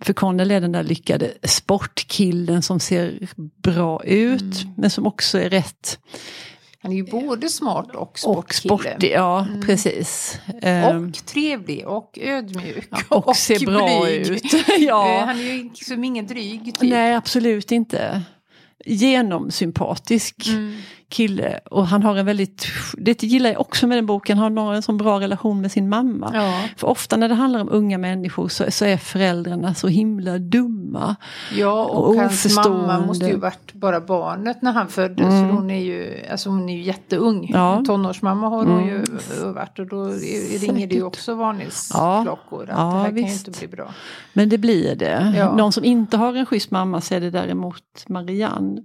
För 0.00 0.12
Connell 0.12 0.50
är 0.50 0.60
den 0.60 0.72
där 0.72 0.82
lyckade 0.82 1.32
sportkillen 1.42 2.62
som 2.62 2.80
ser 2.80 3.28
bra 3.62 4.04
ut 4.04 4.62
mm. 4.62 4.74
men 4.76 4.90
som 4.90 5.06
också 5.06 5.40
är 5.40 5.50
rätt 5.50 5.98
han 6.80 6.92
är 6.92 6.96
ju 6.96 7.04
både 7.04 7.48
smart 7.48 7.94
och 7.94 8.18
sportkille. 8.18 8.74
Och 8.74 8.80
sportig, 8.80 9.12
ja 9.12 9.46
mm. 9.48 9.60
precis. 9.60 10.40
Och 10.46 10.58
ehm. 10.62 11.12
trevlig 11.12 11.86
och 11.86 12.18
ödmjuk. 12.20 12.88
och, 13.08 13.28
och 13.28 13.36
ser 13.36 13.66
bra 13.66 14.04
blyg. 14.04 14.30
ut. 14.30 14.44
ja. 14.78 15.08
Eh, 15.08 15.26
han 15.26 15.38
är 15.38 15.42
ju 15.42 15.62
liksom 15.62 16.04
ingen 16.04 16.26
dryg 16.26 16.64
typ. 16.64 16.90
Nej 16.90 17.14
absolut 17.14 17.72
inte. 17.72 18.22
Genomsympatisk. 18.84 20.48
Mm 20.48 20.76
kille 21.08 21.60
och 21.70 21.86
han 21.86 22.02
har 22.02 22.16
en 22.16 22.26
väldigt, 22.26 22.66
det 22.96 23.22
gillar 23.22 23.50
jag 23.50 23.60
också 23.60 23.86
med 23.86 23.98
den 23.98 24.06
boken, 24.06 24.38
han 24.38 24.58
har 24.58 24.74
en 24.74 24.82
sån 24.82 24.96
bra 24.96 25.20
relation 25.20 25.60
med 25.60 25.72
sin 25.72 25.88
mamma. 25.88 26.30
Ja. 26.34 26.62
För 26.76 26.88
ofta 26.88 27.16
när 27.16 27.28
det 27.28 27.34
handlar 27.34 27.60
om 27.60 27.68
unga 27.70 27.98
människor 27.98 28.48
så, 28.48 28.70
så 28.70 28.84
är 28.84 28.96
föräldrarna 28.96 29.74
så 29.74 29.88
himla 29.88 30.38
dumma. 30.38 31.16
Ja 31.52 31.84
och, 31.84 32.08
och 32.08 32.14
hans 32.14 32.56
mamma 32.56 33.00
måste 33.00 33.26
ju 33.26 33.36
varit 33.36 33.72
bara 33.72 34.00
barnet 34.00 34.62
när 34.62 34.72
han 34.72 34.88
föddes. 34.88 35.26
Mm. 35.26 35.50
Hon 35.50 35.70
är 35.70 35.84
ju, 35.84 36.26
alltså 36.30 36.50
hon 36.50 36.68
är 36.68 36.76
ju 36.76 36.82
jätteung. 36.82 37.50
Ja. 37.52 37.82
Tonårsmamma 37.86 38.48
har 38.48 38.64
hon 38.66 38.80
mm. 38.80 38.88
ju 38.88 39.04
varit 39.52 39.78
och 39.78 39.86
då 39.86 40.04
ringer 40.60 40.86
det 40.86 40.94
ju 40.94 41.02
också 41.02 41.34
varningsklockor. 41.34 42.66
Ja. 42.68 42.74
Att 42.74 42.92
det 42.92 42.98
här 42.98 43.12
visst. 43.12 43.44
kan 43.44 43.52
ju 43.52 43.56
inte 43.56 43.66
bli 43.66 43.68
bra. 43.68 43.94
Men 44.32 44.48
det 44.48 44.58
blir 44.58 44.94
det. 44.94 45.52
Någon 45.56 45.72
som 45.72 45.84
inte 45.84 46.16
har 46.16 46.34
en 46.34 46.46
schysst 46.46 46.70
mamma 46.70 47.00
så 47.00 47.14
är 47.14 47.20
det 47.20 47.30
däremot 47.30 48.08
Marianne. 48.08 48.82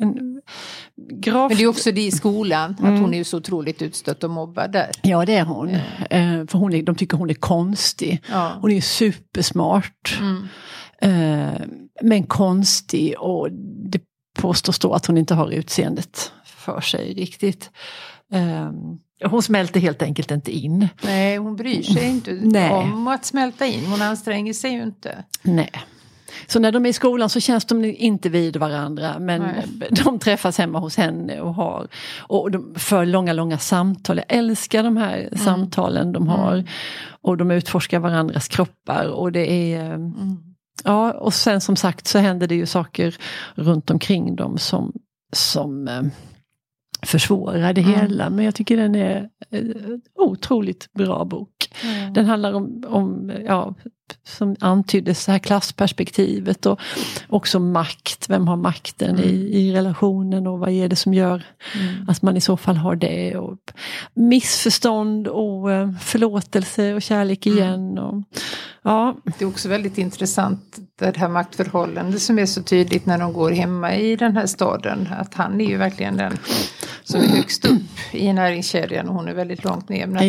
En 0.00 0.40
gravt... 1.10 1.50
Men 1.50 1.58
det 1.58 1.64
är 1.64 1.68
också 1.68 1.92
det 1.92 2.06
i 2.06 2.10
skolan, 2.10 2.76
mm. 2.78 2.94
att 2.94 3.00
hon 3.00 3.14
är 3.14 3.24
så 3.24 3.36
otroligt 3.36 3.82
utstött 3.82 4.24
och 4.24 4.30
mobbad 4.30 4.72
där. 4.72 4.90
Ja 5.02 5.24
det 5.24 5.34
är 5.34 5.44
hon. 5.44 5.76
Mm. 6.10 6.46
för 6.46 6.58
hon 6.58 6.74
är, 6.74 6.82
de 6.82 6.94
tycker 6.94 7.16
hon 7.16 7.30
är 7.30 7.34
konstig. 7.34 8.22
Ja. 8.30 8.52
Hon 8.60 8.72
är 8.72 8.80
supersmart. 8.80 10.18
Mm. 10.20 10.48
Eh, 11.02 11.60
men 12.02 12.22
konstig 12.22 13.14
och 13.18 13.48
det 13.90 14.00
påstås 14.38 14.78
då 14.78 14.92
att 14.92 15.06
hon 15.06 15.18
inte 15.18 15.34
har 15.34 15.50
utseendet 15.50 16.32
för 16.44 16.80
sig 16.80 17.14
riktigt. 17.14 17.70
Eh, 18.32 18.70
hon 19.30 19.42
smälter 19.42 19.80
helt 19.80 20.02
enkelt 20.02 20.30
inte 20.30 20.56
in. 20.56 20.88
Nej, 21.02 21.36
hon 21.36 21.56
bryr 21.56 21.82
sig 21.82 22.08
inte 22.08 22.70
om 22.70 23.08
att 23.08 23.24
smälta 23.24 23.66
in. 23.66 23.86
Hon 23.86 24.02
anstränger 24.02 24.52
sig 24.52 24.72
ju 24.72 24.82
inte. 24.82 25.24
Nej. 25.42 25.70
Så 26.46 26.60
när 26.60 26.72
de 26.72 26.86
är 26.86 26.90
i 26.90 26.92
skolan 26.92 27.30
så 27.30 27.40
känns 27.40 27.64
de 27.64 27.84
inte 27.84 28.28
vid 28.28 28.56
varandra 28.56 29.18
men 29.18 29.42
Nej. 29.42 29.88
de 30.04 30.18
träffas 30.18 30.58
hemma 30.58 30.78
hos 30.78 30.96
henne 30.96 31.40
och 31.40 31.54
har 31.54 31.88
och 32.18 32.50
de 32.50 32.74
för 32.74 33.06
långa, 33.06 33.32
långa 33.32 33.58
samtal. 33.58 34.16
Jag 34.16 34.38
älskar 34.38 34.82
de 34.82 34.96
här 34.96 35.18
mm. 35.18 35.38
samtalen 35.38 36.12
de 36.12 36.28
har. 36.28 36.52
Mm. 36.52 36.66
Och 37.22 37.36
de 37.36 37.50
utforskar 37.50 37.98
varandras 37.98 38.48
kroppar 38.48 39.06
och 39.06 39.32
det 39.32 39.74
är 39.74 39.84
mm. 39.84 40.36
Ja 40.84 41.12
och 41.12 41.34
sen 41.34 41.60
som 41.60 41.76
sagt 41.76 42.06
så 42.06 42.18
händer 42.18 42.46
det 42.46 42.54
ju 42.54 42.66
saker 42.66 43.16
runt 43.54 43.90
omkring 43.90 44.36
dem 44.36 44.58
som, 44.58 44.92
som 45.32 45.88
eh, 47.02 47.06
försvårar 47.06 47.72
det 47.72 47.80
mm. 47.80 48.00
hela. 48.00 48.30
Men 48.30 48.44
jag 48.44 48.54
tycker 48.54 48.76
den 48.76 48.94
är 48.94 49.28
en 49.50 50.00
otroligt 50.14 50.92
bra 50.92 51.24
bok. 51.24 51.70
Mm. 51.84 52.12
Den 52.12 52.26
handlar 52.26 52.52
om, 52.52 52.84
om 52.88 53.32
ja, 53.44 53.74
som 54.24 54.56
antyddes, 54.60 55.26
här 55.26 55.38
klassperspektivet 55.38 56.66
och 56.66 56.80
också 57.28 57.58
makt. 57.58 58.30
Vem 58.30 58.48
har 58.48 58.56
makten 58.56 59.10
mm. 59.10 59.24
i, 59.24 59.32
i 59.32 59.72
relationen 59.72 60.46
och 60.46 60.58
vad 60.58 60.70
är 60.70 60.88
det 60.88 60.96
som 60.96 61.14
gör 61.14 61.42
mm. 61.74 62.08
att 62.08 62.22
man 62.22 62.36
i 62.36 62.40
så 62.40 62.56
fall 62.56 62.76
har 62.76 62.96
det. 62.96 63.36
Och 63.36 63.58
missförstånd 64.14 65.28
och 65.28 65.72
eh, 65.72 65.92
förlåtelse 65.92 66.94
och 66.94 67.02
kärlek 67.02 67.46
mm. 67.46 67.58
igen. 67.58 67.98
Och, 67.98 68.22
ja. 68.88 69.16
Det 69.38 69.44
är 69.44 69.48
också 69.48 69.68
väldigt 69.68 69.98
intressant 69.98 70.78
det 70.98 71.16
här 71.16 71.28
maktförhållandet 71.28 72.22
som 72.22 72.38
är 72.38 72.46
så 72.46 72.62
tydligt 72.62 73.06
när 73.06 73.18
de 73.18 73.32
går 73.32 73.50
hemma 73.50 73.94
i 73.94 74.16
den 74.16 74.36
här 74.36 74.46
staden. 74.46 75.08
Att 75.18 75.34
han 75.34 75.60
är 75.60 75.64
ju 75.64 75.76
verkligen 75.76 76.16
den 76.16 76.38
som 77.04 77.20
är 77.20 77.26
högst 77.26 77.64
upp 77.64 77.82
i 78.12 78.32
näringskedjan 78.32 79.08
och 79.08 79.14
hon 79.14 79.28
är 79.28 79.34
väldigt 79.34 79.64
långt 79.64 79.88
ner. 79.88 80.06
Men 80.06 80.16
att 80.16 80.22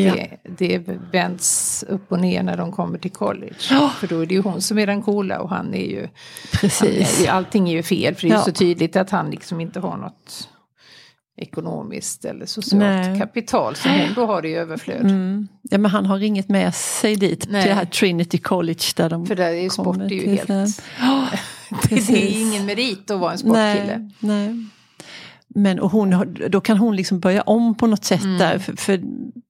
det, 0.44 0.78
det 0.78 0.98
vänds 1.12 1.84
upp 1.88 2.12
och 2.12 2.20
ner 2.20 2.44
när 2.44 2.58
de 2.58 2.72
kommer 2.72 2.98
till 2.98 3.12
college. 3.12 3.56
Ja. 3.70 3.92
För 4.00 4.08
då 4.08 4.20
är 4.20 4.26
det 4.26 4.34
ju 4.34 4.42
hon 4.42 4.62
som 4.62 4.80
är 4.80 4.88
den 4.88 5.02
coola 5.02 5.40
och 5.40 5.50
han 5.50 5.74
är 5.74 5.86
ju... 5.86 6.08
Precis. 6.52 7.26
Han, 7.28 7.38
allting 7.38 7.70
är 7.70 7.74
ju 7.74 7.84
fel 7.84 8.16
för 8.16 8.22
det 8.22 8.34
är 8.34 8.38
ja. 8.38 8.44
så 8.44 8.52
tydligt 8.52 8.96
att 8.96 9.10
han 9.10 9.32
liksom 9.32 9.62
inte 9.62 9.80
har 9.80 9.98
något 9.98 10.50
ekonomiskt 11.40 12.26
eller 12.26 12.46
socialt 12.46 13.08
Nej. 13.08 13.20
kapital 13.20 13.76
som 13.76 13.92
hon 13.92 14.14
då 14.16 14.26
har 14.26 14.46
i 14.46 14.54
överflöd. 14.54 15.02
Mm. 15.02 15.48
Ja 15.62 15.78
men 15.78 15.92
han 15.92 16.06
har 16.06 16.24
inget 16.24 16.50
med 16.50 16.76
sig 16.76 17.16
dit 17.16 17.48
Nej. 17.50 17.62
till 17.62 17.70
det 17.70 17.76
här 17.76 17.86
Trinity 17.86 18.38
College 18.38 18.84
där 18.96 19.10
de 19.10 19.26
För 19.26 19.36
där 19.36 19.46
är 19.46 19.62
ju 19.62 19.70
sport 19.70 19.98
är 19.98 20.10
ju 20.10 20.30
helt... 20.30 20.50
Oh, 20.50 21.34
det, 21.90 22.10
är 22.10 22.42
ingen 22.42 22.66
merit 22.66 23.12
att 23.12 23.20
vara 23.20 23.32
en 23.32 23.38
sportkille. 23.38 24.10
Nej. 24.20 24.48
Nej. 24.48 24.66
Men 25.56 25.80
och 25.80 25.92
hon, 25.92 26.36
då 26.50 26.62
kan 26.62 26.78
hon 26.78 26.96
liksom 26.96 27.20
börja 27.20 27.42
om 27.42 27.76
på 27.76 27.88
något 27.88 28.06
sätt 28.06 28.24
mm. 28.24 28.38
där. 28.38 28.60
För, 28.60 28.76
för, 28.76 29.02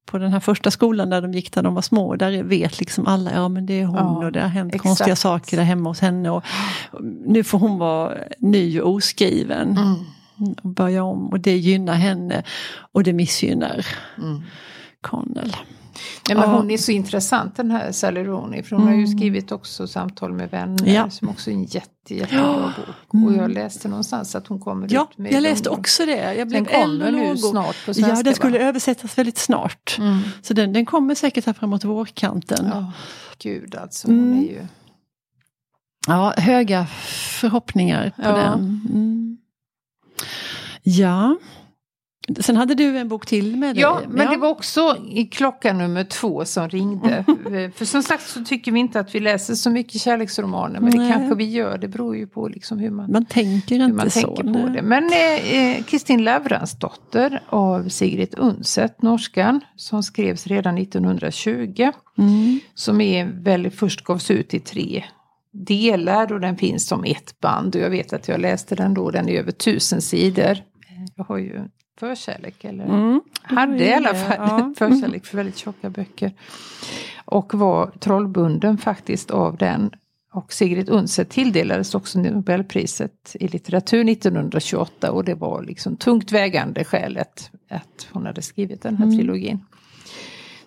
på 0.06 0.18
den 0.18 0.32
här 0.32 0.40
första 0.40 0.70
skolan 0.70 1.10
där 1.10 1.22
de 1.22 1.32
gick 1.32 1.56
när 1.56 1.62
de 1.62 1.74
var 1.74 1.82
små, 1.82 2.16
där 2.16 2.42
vet 2.42 2.80
liksom 2.80 3.06
alla, 3.06 3.32
ja 3.32 3.48
men 3.48 3.66
det 3.66 3.80
är 3.80 3.84
hon 3.84 3.96
ja, 3.96 4.26
och 4.26 4.32
det 4.32 4.40
har 4.40 4.48
hänt 4.48 4.74
exakt. 4.74 4.82
konstiga 4.82 5.16
saker 5.16 5.56
där 5.56 5.64
hemma 5.64 5.90
hos 5.90 6.00
henne. 6.00 6.30
Och, 6.30 6.44
nu 7.26 7.44
får 7.44 7.58
hon 7.58 7.78
vara 7.78 8.18
ny 8.38 8.80
och 8.80 8.94
oskriven. 8.94 9.70
Mm. 9.70 9.94
Och 10.62 10.70
börja 10.70 11.04
om 11.04 11.28
och 11.28 11.40
det 11.40 11.56
gynnar 11.56 11.94
henne 11.94 12.42
och 12.92 13.02
det 13.02 13.12
missgynnar 13.12 13.86
mm. 14.18 14.42
Connell. 15.00 15.56
Nej, 16.28 16.36
men 16.36 16.50
hon 16.50 16.70
är 16.70 16.78
så 16.78 16.92
intressant 16.92 17.56
den 17.56 17.70
här 17.70 17.92
Sally 17.92 18.24
Rooney. 18.24 18.62
För 18.62 18.76
hon 18.76 18.82
mm. 18.82 18.94
har 18.94 19.00
ju 19.00 19.04
mm. 19.04 19.18
skrivit 19.18 19.52
också 19.52 19.86
Samtal 19.86 20.32
med 20.32 20.50
vänner. 20.50 20.94
Ja. 20.94 21.10
Som 21.10 21.28
också 21.28 21.50
är 21.50 21.54
en 21.54 21.64
jätte, 21.64 22.14
jättebra 22.14 22.72
bok. 22.76 23.14
Mm. 23.14 23.26
Och 23.26 23.34
jag 23.34 23.50
läste 23.50 23.88
någonstans 23.88 24.34
att 24.34 24.46
hon 24.46 24.60
kommer 24.60 24.88
ja, 24.90 25.08
ut 25.10 25.18
med 25.18 25.32
Ja, 25.32 25.34
jag 25.34 25.42
läste 25.42 25.70
också 25.70 26.06
det. 26.06 26.34
Jag 26.34 26.48
blev 26.48 26.64
den 26.64 26.80
kommer 26.80 27.12
nu 27.12 27.36
snart 27.36 27.86
på 27.86 27.94
svenska. 27.94 28.16
Ja, 28.16 28.22
den 28.22 28.34
skulle 28.34 28.58
va? 28.58 28.64
översättas 28.64 29.18
väldigt 29.18 29.38
snart. 29.38 29.96
Mm. 29.98 30.18
Så 30.42 30.54
den, 30.54 30.72
den 30.72 30.86
kommer 30.86 31.14
säkert 31.14 31.46
här 31.46 31.52
framåt 31.52 31.84
vårkanten. 31.84 32.66
Ja, 32.72 32.92
gud 33.38 33.74
alltså. 33.74 34.08
Hon 34.08 34.18
mm. 34.18 34.38
är 34.38 34.42
ju... 34.42 34.66
Ja, 36.06 36.34
höga 36.36 36.86
förhoppningar 37.40 38.12
på 38.16 38.22
ja. 38.22 38.36
den. 38.36 38.80
Ja. 40.98 41.36
Sen 42.38 42.56
hade 42.56 42.74
du 42.74 42.98
en 42.98 43.08
bok 43.08 43.26
till 43.26 43.56
med 43.56 43.76
dig. 43.76 43.82
Ja, 43.82 44.00
men 44.08 44.26
ja. 44.26 44.30
det 44.32 44.36
var 44.36 44.48
också 44.48 44.96
i 45.10 45.24
klocka 45.24 45.72
nummer 45.72 46.04
två 46.04 46.44
som 46.44 46.68
ringde. 46.68 47.24
För 47.74 47.84
som 47.84 48.02
sagt 48.02 48.28
så 48.28 48.44
tycker 48.44 48.72
vi 48.72 48.80
inte 48.80 49.00
att 49.00 49.14
vi 49.14 49.20
läser 49.20 49.54
så 49.54 49.70
mycket 49.70 50.00
kärleksromaner. 50.00 50.80
Men 50.80 50.90
Nej. 50.96 51.08
det 51.08 51.14
kanske 51.14 51.34
vi 51.34 51.44
gör. 51.44 51.78
Det 51.78 51.88
beror 51.88 52.16
ju 52.16 52.26
på 52.26 52.48
liksom 52.48 52.78
hur 52.78 52.90
man, 52.90 53.12
man 53.12 53.24
tänker 53.24 53.74
inte 53.74 53.96
man 53.96 54.10
så. 54.10 54.20
Tänker 54.20 54.62
på 54.62 54.68
det. 54.68 54.82
Men 54.82 55.04
eh, 55.04 55.84
Kristin 55.84 56.24
Lavransdotter 56.24 57.42
av 57.48 57.88
Sigrid 57.88 58.34
Undset, 58.38 59.02
norskan. 59.02 59.60
Som 59.76 60.02
skrevs 60.02 60.46
redan 60.46 60.78
1920. 60.78 61.90
Mm. 62.18 62.60
Som 62.74 63.00
är 63.00 63.24
väl 63.24 63.70
först 63.70 64.04
gavs 64.04 64.30
ut 64.30 64.54
i 64.54 64.60
tre 64.60 65.04
delar 65.52 66.32
och 66.32 66.40
den 66.40 66.56
finns 66.56 66.86
som 66.86 67.04
ett 67.04 67.40
band. 67.40 67.74
Och 67.74 67.80
jag 67.80 67.90
vet 67.90 68.12
att 68.12 68.28
jag 68.28 68.40
läste 68.40 68.74
den 68.74 68.94
då, 68.94 69.10
den 69.10 69.28
är 69.28 69.38
över 69.38 69.52
tusen 69.52 70.02
sidor. 70.02 70.58
Har 71.28 71.38
ju 71.38 71.60
förkärlek, 72.00 72.64
eller 72.64 72.84
mm. 72.84 73.20
hade 73.42 73.84
i 73.84 73.92
alla 73.92 74.14
fall 74.14 74.36
ja. 74.38 74.72
förkärlek 74.78 75.26
för 75.26 75.36
väldigt 75.36 75.56
tjocka 75.56 75.90
böcker. 75.90 76.32
Och 77.24 77.54
var 77.54 77.90
trollbunden 77.98 78.78
faktiskt 78.78 79.30
av 79.30 79.56
den. 79.56 79.90
Och 80.32 80.52
Sigrid 80.52 80.88
Undset 80.88 81.28
tilldelades 81.28 81.94
också 81.94 82.18
Nobelpriset 82.18 83.36
i 83.40 83.48
litteratur 83.48 84.08
1928 84.08 85.12
och 85.12 85.24
det 85.24 85.34
var 85.34 85.62
liksom 85.62 85.96
tungt 85.96 86.32
vägande 86.32 86.84
skälet 86.84 87.50
att 87.70 88.08
hon 88.12 88.26
hade 88.26 88.42
skrivit 88.42 88.82
den 88.82 88.96
här 88.96 89.04
mm. 89.04 89.18
trilogin. 89.18 89.64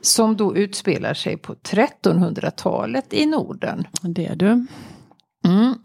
Som 0.01 0.37
då 0.37 0.55
utspelar 0.55 1.13
sig 1.13 1.37
på 1.37 1.53
1300-talet 1.53 3.13
i 3.13 3.25
Norden. 3.25 3.87
Det 4.01 4.25
är 4.25 4.35
du. 4.35 4.65
Mm. 5.45 5.75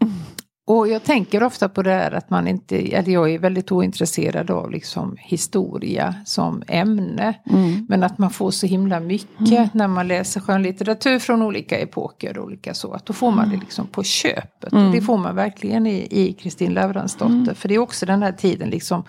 Och 0.69 0.87
jag 0.87 1.03
tänker 1.03 1.43
ofta 1.43 1.69
på 1.69 1.81
det 1.83 1.91
här 1.91 2.11
att 2.11 2.29
man 2.29 2.47
inte, 2.47 2.77
eller 2.77 3.11
jag 3.11 3.33
är 3.33 3.39
väldigt 3.39 3.71
ointresserad 3.71 4.51
av 4.51 4.71
liksom 4.71 5.17
historia 5.19 6.15
som 6.25 6.63
ämne. 6.67 7.33
Mm. 7.49 7.85
Men 7.89 8.03
att 8.03 8.17
man 8.17 8.29
får 8.29 8.51
så 8.51 8.67
himla 8.67 8.99
mycket 8.99 9.51
mm. 9.51 9.69
när 9.73 9.87
man 9.87 10.07
läser 10.07 10.41
skönlitteratur 10.41 11.19
från 11.19 11.41
olika 11.41 11.79
epoker 11.79 12.37
och 12.37 12.45
olika 12.45 12.73
så. 12.73 12.93
Att 12.93 13.05
då 13.05 13.13
får 13.13 13.31
man 13.31 13.49
det 13.49 13.53
mm. 13.53 13.59
liksom 13.59 13.87
på 13.87 14.03
köpet. 14.03 14.73
Mm. 14.73 14.85
Och 14.85 14.91
det 14.91 15.01
får 15.01 15.17
man 15.17 15.35
verkligen 15.35 15.87
i 15.87 16.37
Kristin 16.39 16.73
Lavransdotter. 16.73 17.33
Mm. 17.33 17.55
För 17.55 17.69
det 17.69 17.75
är 17.75 17.79
också 17.79 18.05
den 18.05 18.23
här 18.23 18.31
tiden 18.31 18.69
liksom 18.69 19.03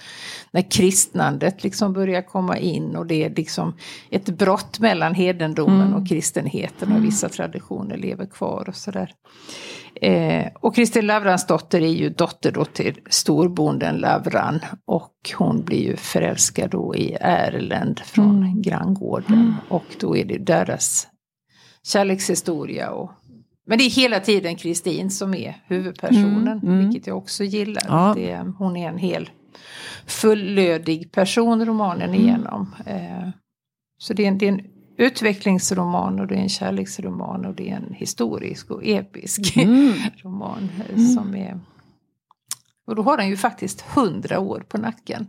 när 0.51 0.71
kristnandet 0.71 1.63
liksom 1.63 1.93
börjar 1.93 2.23
komma 2.23 2.59
in 2.59 2.97
och 2.97 3.07
det 3.07 3.25
är 3.25 3.31
liksom 3.31 3.75
ett 4.11 4.27
brott 4.27 4.79
mellan 4.79 5.15
hedendomen 5.15 5.81
mm. 5.81 5.95
och 5.95 6.09
kristenheten 6.09 6.93
och 6.93 7.05
vissa 7.05 7.29
traditioner 7.29 7.97
lever 7.97 8.27
kvar 8.27 8.65
och 8.69 8.77
sådär. 8.77 9.15
Eh, 9.95 10.47
och 10.55 10.75
Kristin 10.75 11.07
Lavransdotter 11.07 11.81
är 11.81 11.93
ju 11.93 12.09
dotter 12.09 12.53
då 12.53 12.65
till 12.65 12.99
storbonden 13.09 13.97
Lavran. 13.97 14.61
Och 14.85 15.15
hon 15.37 15.65
blir 15.65 15.83
ju 15.83 15.97
förälskad 15.97 16.71
då 16.71 16.95
i 16.97 17.17
Erlend 17.21 17.99
från 17.99 18.37
mm. 18.37 18.63
granngården. 18.63 19.35
Mm. 19.35 19.55
Och 19.69 19.87
då 20.01 20.17
är 20.17 20.25
det 20.25 20.39
deras 20.39 21.09
kärlekshistoria. 21.83 22.91
Och, 22.91 23.11
men 23.67 23.79
det 23.79 23.85
är 23.85 23.91
hela 23.91 24.21
tiden 24.21 24.57
Kristin 24.57 25.11
som 25.11 25.35
är 25.35 25.63
huvudpersonen. 25.67 26.59
Mm. 26.63 26.75
Mm. 26.75 26.79
Vilket 26.79 27.07
jag 27.07 27.17
också 27.17 27.45
gillar. 27.45 27.85
Ja. 27.89 28.13
Det, 28.17 28.45
hon 28.59 28.77
är 28.77 28.89
en 28.89 28.99
hel 28.99 29.31
fullödig 30.07 31.13
person 31.13 31.67
romanen 31.67 32.09
mm. 32.09 32.21
igenom. 32.21 32.75
Eh, 32.87 33.29
så 33.99 34.15
det 34.15 34.25
är 34.25 34.29
en, 34.29 34.39
det 34.39 34.49
är 34.49 34.53
en 34.53 34.67
utvecklingsroman 35.01 36.21
och 36.21 36.27
det 36.27 36.35
är 36.35 36.39
en 36.39 36.49
kärleksroman 36.49 37.47
och 37.47 37.55
det 37.55 37.71
är 37.71 37.77
en 37.77 37.95
historisk 37.95 38.71
och 38.71 38.85
episk 38.85 39.57
mm. 39.57 39.93
roman. 40.17 40.71
Mm. 40.89 41.09
Som 41.09 41.35
är, 41.35 41.61
och 42.87 42.97
då 42.97 43.03
har 43.03 43.17
den 43.17 43.29
ju 43.29 43.37
faktiskt 43.37 43.81
hundra 43.81 44.39
år 44.39 44.65
på 44.69 44.79
nacken. 44.79 45.29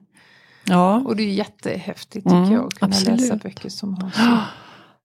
Ja. 0.63 1.03
Och 1.05 1.15
det 1.15 1.23
är 1.23 1.33
jättehäftigt 1.33 2.25
tycker 2.25 2.37
mm, 2.37 2.51
jag 2.51 2.65
att 2.65 2.73
kunna 2.73 2.95
absolut. 2.95 3.21
läsa 3.21 3.35
böcker 3.35 3.69
som, 3.69 3.93
har 3.93 4.09
så, 4.09 4.37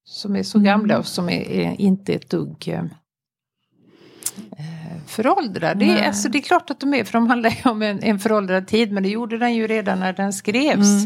som 0.05 0.37
är 0.37 0.43
så 0.43 0.59
gamla 0.59 0.95
mm. 0.95 1.01
och 1.01 1.07
som 1.07 1.29
är, 1.29 1.51
är 1.51 1.81
inte 1.81 2.13
ett 2.13 2.31
dugg 2.31 2.69
eh, 2.69 2.85
föråldrade. 5.07 5.85
Det 5.85 5.91
är, 5.91 6.07
alltså, 6.07 6.29
det 6.29 6.39
är 6.39 6.43
klart 6.43 6.71
att 6.71 6.81
de 6.81 6.95
är, 6.95 7.05
för 7.05 7.13
de 7.13 7.27
handlar 7.27 7.51
ju 7.51 7.71
om 7.71 7.83
en, 7.83 8.03
en 8.03 8.19
föråldrad 8.19 8.67
tid, 8.67 8.93
men 8.93 9.03
det 9.03 9.09
gjorde 9.09 9.39
den 9.39 9.55
ju 9.55 9.67
redan 9.67 10.01
när 10.01 10.13
den 10.13 10.33
skrevs. 10.33 11.05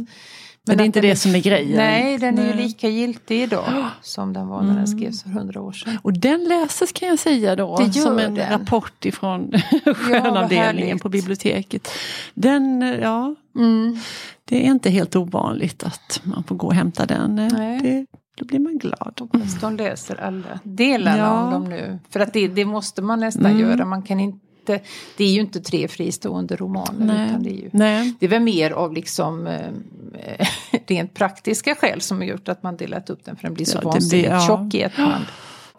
Mm. 0.71 0.77
Men 0.77 0.79
det 0.79 0.85
är 0.85 0.87
inte 0.87 1.01
det 1.01 1.17
som 1.17 1.35
är 1.35 1.41
grejen. 1.41 1.77
Nej, 1.77 2.19
den 2.19 2.39
är 2.39 2.47
ju 2.47 2.55
lika 2.55 2.89
giltig 2.89 3.43
idag 3.43 3.85
som 4.03 4.33
den 4.33 4.49
var 4.49 4.61
när 4.61 4.69
den 4.69 4.77
mm. 4.77 4.87
skrevs 4.87 5.23
för 5.23 5.31
hundra 5.31 5.61
år 5.61 5.73
sedan. 5.73 5.99
Och 6.03 6.13
den 6.13 6.45
läses 6.45 6.93
kan 6.93 7.09
jag 7.09 7.19
säga 7.19 7.57
då 7.57 7.91
som 7.93 8.19
en 8.19 8.35
den. 8.35 8.51
rapport 8.51 9.05
ifrån 9.05 9.53
skönavdelningen 9.85 10.97
ja, 10.99 11.03
på 11.03 11.09
biblioteket. 11.09 11.89
Den, 12.35 12.81
ja, 13.03 13.35
mm. 13.57 13.99
det 14.45 14.67
är 14.67 14.71
inte 14.71 14.91
helt 14.91 15.17
ovanligt 15.17 15.85
att 15.85 16.21
man 16.23 16.45
får 16.45 16.57
gå 16.57 16.67
och 16.67 16.75
hämta 16.75 17.07
den. 17.07 17.37
Det, 17.37 18.07
då 18.37 18.45
blir 18.45 18.59
man 18.59 18.79
glad. 18.79 19.15
Hoppas 19.21 19.61
de 19.61 19.77
läser 19.77 20.21
alla 20.21 20.61
delarna 20.63 21.19
ja. 21.19 21.45
om 21.45 21.53
dem 21.53 21.65
nu. 21.65 21.99
För 22.11 22.21
att 22.21 22.33
det, 22.33 22.49
det 22.49 22.65
måste 22.65 23.03
man 23.03 23.21
nästan 23.21 23.47
mm. 23.47 23.61
göra. 23.61 23.85
Man 23.85 24.03
kan 24.03 24.21
inte 24.21 24.50
inte, 24.73 24.89
det 25.17 25.25
är 25.25 25.33
ju 25.33 25.41
inte 25.41 25.61
tre 25.61 25.89
fristående 25.89 26.57
romaner. 26.57 27.07
Nej. 27.07 27.29
Utan 27.29 27.43
det, 27.43 27.51
är 27.51 27.55
ju, 27.55 27.71
Nej. 27.73 28.15
det 28.21 28.27
är 28.27 28.31
väl 28.31 28.43
mer 28.43 28.71
av 28.71 28.93
liksom 28.93 29.47
eh, 29.47 30.47
rent 30.87 31.15
praktiska 31.15 31.75
skäl 31.75 32.01
som 32.01 32.19
har 32.19 32.25
gjort 32.25 32.49
att 32.49 32.63
man 32.63 32.77
delat 32.77 33.11
upp 33.11 33.25
den 33.25 33.37
för 33.37 33.43
den 33.43 33.55
blir 33.55 33.67
så 33.67 33.79
ja, 33.83 33.91
vansinnigt 33.91 34.29
ja. 34.29 34.41
tjock 34.41 34.75
i 34.75 34.83
ett 34.83 34.97
band. 34.97 35.25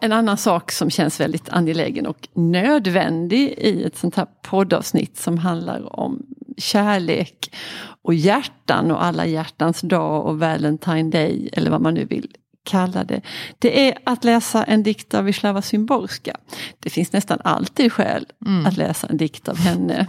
En 0.00 0.12
annan 0.12 0.36
sak 0.36 0.72
som 0.72 0.90
känns 0.90 1.20
väldigt 1.20 1.48
angelägen 1.48 2.06
och 2.06 2.28
nödvändig 2.32 3.54
i 3.58 3.84
ett 3.84 3.96
sånt 3.96 4.16
här 4.16 4.26
poddavsnitt 4.42 5.16
som 5.16 5.38
handlar 5.38 6.00
om 6.00 6.22
kärlek 6.56 7.54
och 8.02 8.14
hjärtan 8.14 8.90
och 8.90 9.04
alla 9.04 9.26
hjärtans 9.26 9.80
dag 9.80 10.26
och 10.26 10.38
Valentine 10.38 11.10
Day 11.10 11.48
eller 11.52 11.70
vad 11.70 11.80
man 11.80 11.94
nu 11.94 12.04
vill 12.04 12.28
kalla 12.64 13.04
det. 13.04 13.20
Det 13.58 13.88
är 13.88 13.98
att 14.04 14.24
läsa 14.24 14.64
en 14.64 14.82
dikt 14.82 15.14
av 15.14 15.24
Wisława 15.24 15.62
Szymborska. 15.62 16.36
Det 16.78 16.90
finns 16.90 17.12
nästan 17.12 17.38
alltid 17.44 17.92
skäl 17.92 18.26
mm. 18.46 18.66
att 18.66 18.76
läsa 18.76 19.06
en 19.06 19.16
dikt 19.16 19.48
av 19.48 19.56
henne. 19.56 20.06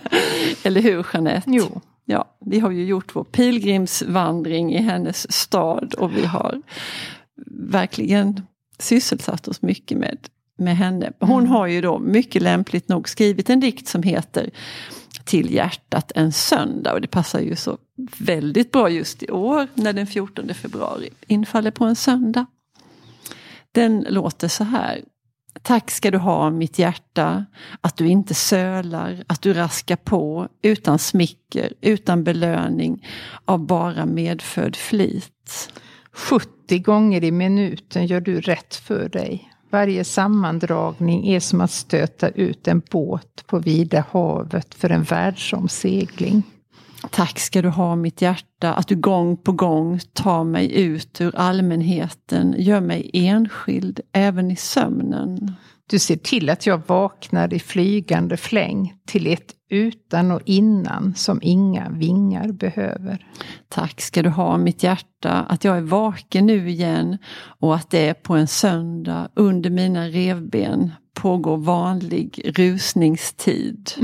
Eller 0.62 0.80
hur 0.80 1.06
Jeanette? 1.12 1.50
Jo. 1.50 1.80
Ja, 2.04 2.36
vi 2.46 2.58
har 2.58 2.70
ju 2.70 2.84
gjort 2.84 3.16
vår 3.16 3.24
pilgrimsvandring 3.24 4.74
i 4.74 4.82
hennes 4.82 5.32
stad 5.32 5.94
och 5.94 6.16
vi 6.16 6.26
har 6.26 6.62
verkligen 7.70 8.40
sysselsatt 8.78 9.48
oss 9.48 9.62
mycket 9.62 9.98
med, 9.98 10.18
med 10.58 10.76
henne. 10.76 11.12
Hon 11.20 11.40
mm. 11.40 11.50
har 11.52 11.66
ju 11.66 11.80
då 11.80 11.98
mycket 11.98 12.42
lämpligt 12.42 12.88
nog 12.88 13.08
skrivit 13.08 13.50
en 13.50 13.60
dikt 13.60 13.88
som 13.88 14.02
heter 14.02 14.50
till 15.24 15.54
hjärtat 15.54 16.12
en 16.14 16.32
söndag. 16.32 16.92
Och 16.92 17.00
det 17.00 17.08
passar 17.08 17.40
ju 17.40 17.56
så 17.56 17.78
väldigt 18.18 18.72
bra 18.72 18.88
just 18.90 19.22
i 19.22 19.30
år 19.30 19.68
när 19.74 19.92
den 19.92 20.06
14 20.06 20.54
februari 20.54 21.10
infaller 21.26 21.70
på 21.70 21.84
en 21.84 21.96
söndag. 21.96 22.46
Den 23.72 24.06
låter 24.08 24.48
så 24.48 24.64
här. 24.64 25.02
Tack 25.62 25.90
ska 25.90 26.10
du 26.10 26.18
ha 26.18 26.50
mitt 26.50 26.78
hjärta, 26.78 27.44
att 27.80 27.96
du 27.96 28.08
inte 28.08 28.34
sölar, 28.34 29.24
att 29.26 29.42
du 29.42 29.52
raskar 29.52 29.96
på 29.96 30.48
utan 30.62 30.98
smicker, 30.98 31.72
utan 31.80 32.24
belöning, 32.24 33.06
av 33.44 33.66
bara 33.66 34.06
medfödd 34.06 34.76
flit. 34.76 35.72
70 36.12 36.78
gånger 36.78 37.24
i 37.24 37.30
minuten 37.30 38.06
gör 38.06 38.20
du 38.20 38.40
rätt 38.40 38.74
för 38.74 39.08
dig. 39.08 39.51
Varje 39.72 40.04
sammandragning 40.04 41.28
är 41.28 41.40
som 41.40 41.60
att 41.60 41.70
stöta 41.70 42.28
ut 42.28 42.68
en 42.68 42.82
båt 42.90 43.44
på 43.46 43.58
vida 43.58 44.04
havet 44.10 44.74
för 44.74 44.90
en 44.90 45.02
världsomsegling. 45.02 46.42
Tack 47.10 47.38
ska 47.38 47.62
du 47.62 47.68
ha 47.68 47.96
mitt 47.96 48.22
hjärta, 48.22 48.74
att 48.74 48.88
du 48.88 48.96
gång 48.96 49.36
på 49.36 49.52
gång 49.52 50.00
tar 50.12 50.44
mig 50.44 50.80
ut 50.80 51.20
ur 51.20 51.36
allmänheten, 51.36 52.54
gör 52.58 52.80
mig 52.80 53.10
enskild 53.12 54.00
även 54.12 54.50
i 54.50 54.56
sömnen. 54.56 55.54
Du 55.90 55.98
ser 55.98 56.16
till 56.16 56.50
att 56.50 56.66
jag 56.66 56.82
vaknar 56.86 57.54
i 57.54 57.58
flygande 57.58 58.36
fläng 58.36 58.94
till 59.06 59.26
ett 59.26 59.54
utan 59.72 60.30
och 60.30 60.40
innan 60.44 61.14
som 61.14 61.38
inga 61.42 61.90
vingar 61.90 62.52
behöver. 62.52 63.26
Tack 63.68 64.00
ska 64.00 64.22
du 64.22 64.28
ha 64.28 64.56
mitt 64.56 64.82
hjärta, 64.82 65.30
att 65.30 65.64
jag 65.64 65.76
är 65.76 65.82
vaken 65.82 66.46
nu 66.46 66.70
igen 66.70 67.18
och 67.60 67.74
att 67.74 67.90
det 67.90 68.08
är 68.08 68.14
på 68.14 68.34
en 68.34 68.46
söndag 68.46 69.28
under 69.34 69.70
mina 69.70 70.08
revben 70.08 70.92
pågår 71.14 71.56
vanlig 71.56 72.52
rusningstid. 72.56 73.90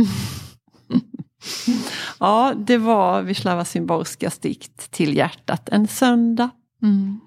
ja, 2.20 2.54
det 2.56 2.78
var 2.78 3.22
Wisława 3.22 3.64
Szymborskas 3.64 4.38
dikt 4.38 4.90
Till 4.90 5.16
hjärtat 5.16 5.68
en 5.68 5.88
söndag. 5.88 6.50
Mm. 6.82 7.20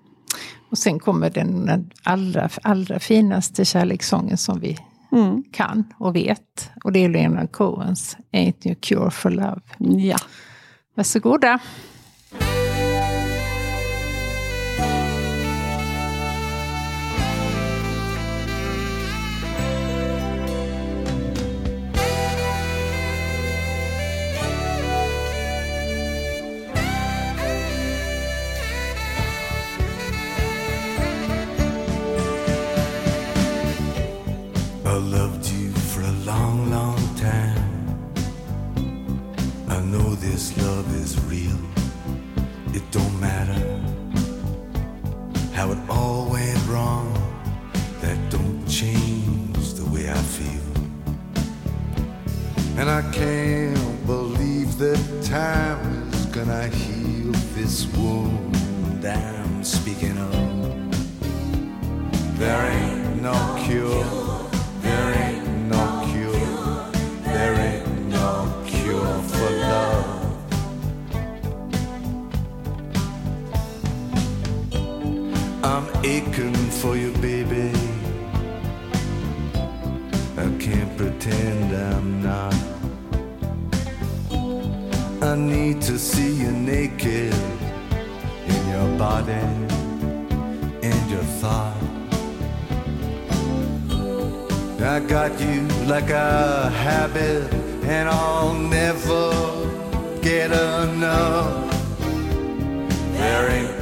Och 0.70 0.78
sen 0.78 1.00
kommer 1.00 1.30
den 1.30 1.90
allra, 2.04 2.50
allra 2.62 3.00
finaste 3.00 3.66
kärlekssången 3.66 4.38
som 4.38 4.60
vi 4.60 4.78
mm. 5.12 5.44
kan 5.52 5.94
och 5.98 6.16
vet. 6.16 6.72
Och 6.84 6.92
det 6.92 7.00
är 7.06 7.10
Lena 7.10 7.48
Cohens 7.48 8.18
Ain't 8.32 8.68
You 8.68 8.76
Cure 8.76 9.12
for 9.12 9.30
Love. 9.30 9.62
Ja. 9.78 10.18
Varsågoda. 10.96 11.60
to 85.82 85.98
see 85.98 86.32
you 86.34 86.52
naked 86.52 87.34
in 88.46 88.70
your 88.70 88.98
body 89.00 89.32
and 90.84 91.10
your 91.10 91.24
thought. 91.42 91.76
I 94.80 95.00
got 95.00 95.40
you 95.40 95.62
like 95.88 96.10
a 96.10 96.70
habit, 96.70 97.52
and 97.84 98.08
I'll 98.10 98.54
never 98.54 99.32
get 100.22 100.52
enough. 100.52 101.70
There 103.14 103.50
ain't 103.52 103.81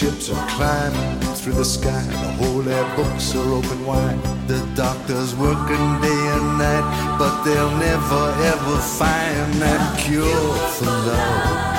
ships 0.00 0.30
are 0.30 0.48
climbing 0.48 1.20
through 1.34 1.52
the 1.52 1.64
sky. 1.64 2.02
The 2.06 2.32
holy 2.42 2.72
books 2.96 3.34
are 3.34 3.50
open 3.52 3.84
wide. 3.84 4.18
The 4.48 4.58
doctors 4.74 5.34
working 5.34 6.00
day 6.00 6.22
and 6.36 6.56
night, 6.56 7.16
but 7.18 7.42
they'll 7.42 7.76
never 7.76 8.24
ever 8.52 8.78
find 8.98 9.52
that 9.60 9.98
cure 9.98 10.54
for 10.76 10.86
love. 10.86 11.69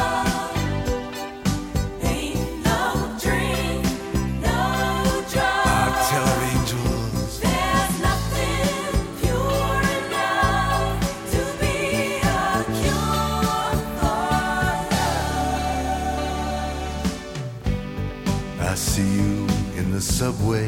Subway 20.41 20.65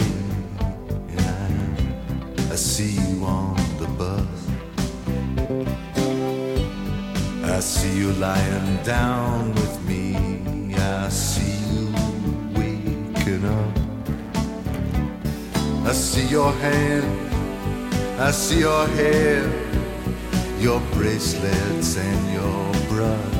and 1.10 1.22
I, 1.22 2.52
I 2.52 2.56
see 2.56 2.92
you 2.92 3.26
on 3.26 3.56
the 3.80 3.88
bus. 3.98 4.40
I 7.44 7.60
see 7.60 7.98
you 7.98 8.12
lying 8.14 8.84
down 8.84 9.54
with 9.56 9.88
me. 9.88 10.76
I 10.76 11.10
see 11.10 11.58
you 11.74 11.92
waking 12.56 13.46
up. 13.46 13.78
I 15.88 15.92
see 15.94 16.28
your 16.28 16.52
hand, 16.54 17.06
I 18.20 18.32
see 18.32 18.60
your 18.60 18.88
hair, 18.88 19.42
your 20.60 20.82
bracelets 20.94 21.98
and 21.98 22.34
your 22.38 22.74
brush. 22.90 23.36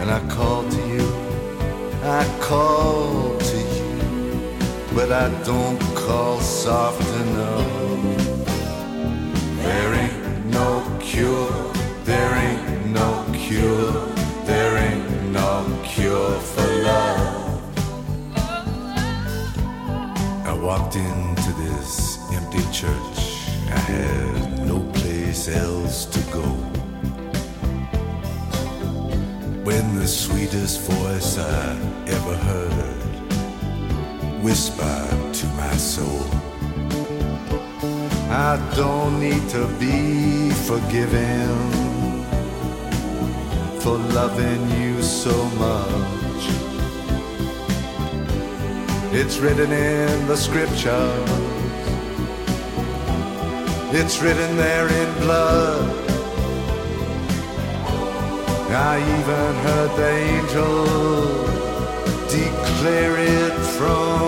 And 0.00 0.10
I 0.10 0.20
call 0.28 0.68
to 0.68 0.80
you, 0.88 1.08
I 2.02 2.24
call 2.40 3.38
to 3.38 3.56
you 3.56 3.59
but 4.94 5.12
I 5.12 5.28
don't 5.44 5.80
call 5.94 6.40
soft 6.40 7.08
enough. 7.20 8.16
There 9.62 9.94
ain't 9.94 10.46
no 10.46 10.84
cure, 11.00 11.72
there 12.04 12.34
ain't 12.34 12.86
no 12.86 13.24
cure, 13.32 13.92
there 14.44 14.76
ain't 14.78 15.32
no 15.32 15.80
cure 15.84 16.38
for 16.40 16.66
love. 16.82 17.62
I 20.46 20.52
walked 20.60 20.96
into 20.96 21.52
this 21.52 22.18
empty 22.32 22.64
church, 22.72 23.18
I 23.68 23.78
had 23.78 24.66
no 24.66 24.80
place 24.92 25.48
else 25.48 26.04
to 26.06 26.20
go. 26.32 26.46
When 29.62 29.94
the 29.94 30.08
sweetest 30.08 30.80
voice 30.80 31.38
I 31.38 31.76
ever 32.08 32.36
heard 32.36 32.99
whisper 34.42 35.32
to 35.32 35.46
my 35.48 35.72
soul. 35.76 36.24
I 38.30 38.56
don't 38.74 39.20
need 39.20 39.48
to 39.50 39.66
be 39.78 40.50
forgiven 40.68 41.48
for 43.80 43.98
loving 43.98 44.62
you 44.80 45.02
so 45.02 45.34
much. 45.66 46.44
It's 49.12 49.38
written 49.38 49.72
in 49.72 50.26
the 50.26 50.36
scriptures, 50.36 51.30
it's 53.92 54.22
written 54.22 54.56
there 54.56 54.88
in 54.88 55.14
blood. 55.20 56.10
I 58.72 58.98
even 59.18 59.54
heard 59.66 59.90
the 59.98 60.10
angels 60.32 61.50
declare 62.30 63.16
it 63.18 63.52
from 63.76 64.19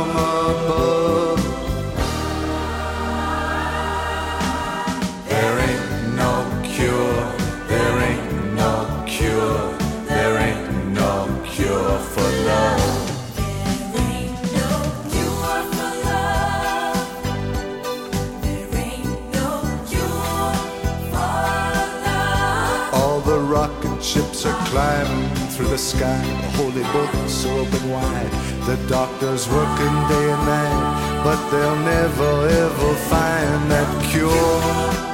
the 25.72 25.78
sky, 25.78 26.20
the 26.42 26.50
holy 26.58 26.82
books 26.92 27.46
open 27.46 27.88
wide. 27.88 28.30
The 28.66 28.76
doctors 28.90 29.48
working 29.48 29.96
day 30.10 30.30
and 30.30 30.44
night, 30.44 31.24
but 31.24 31.50
they'll 31.50 31.76
never 31.76 32.48
ever 32.48 32.94
find 33.08 33.70
that 33.70 34.10
cure. 34.10 35.11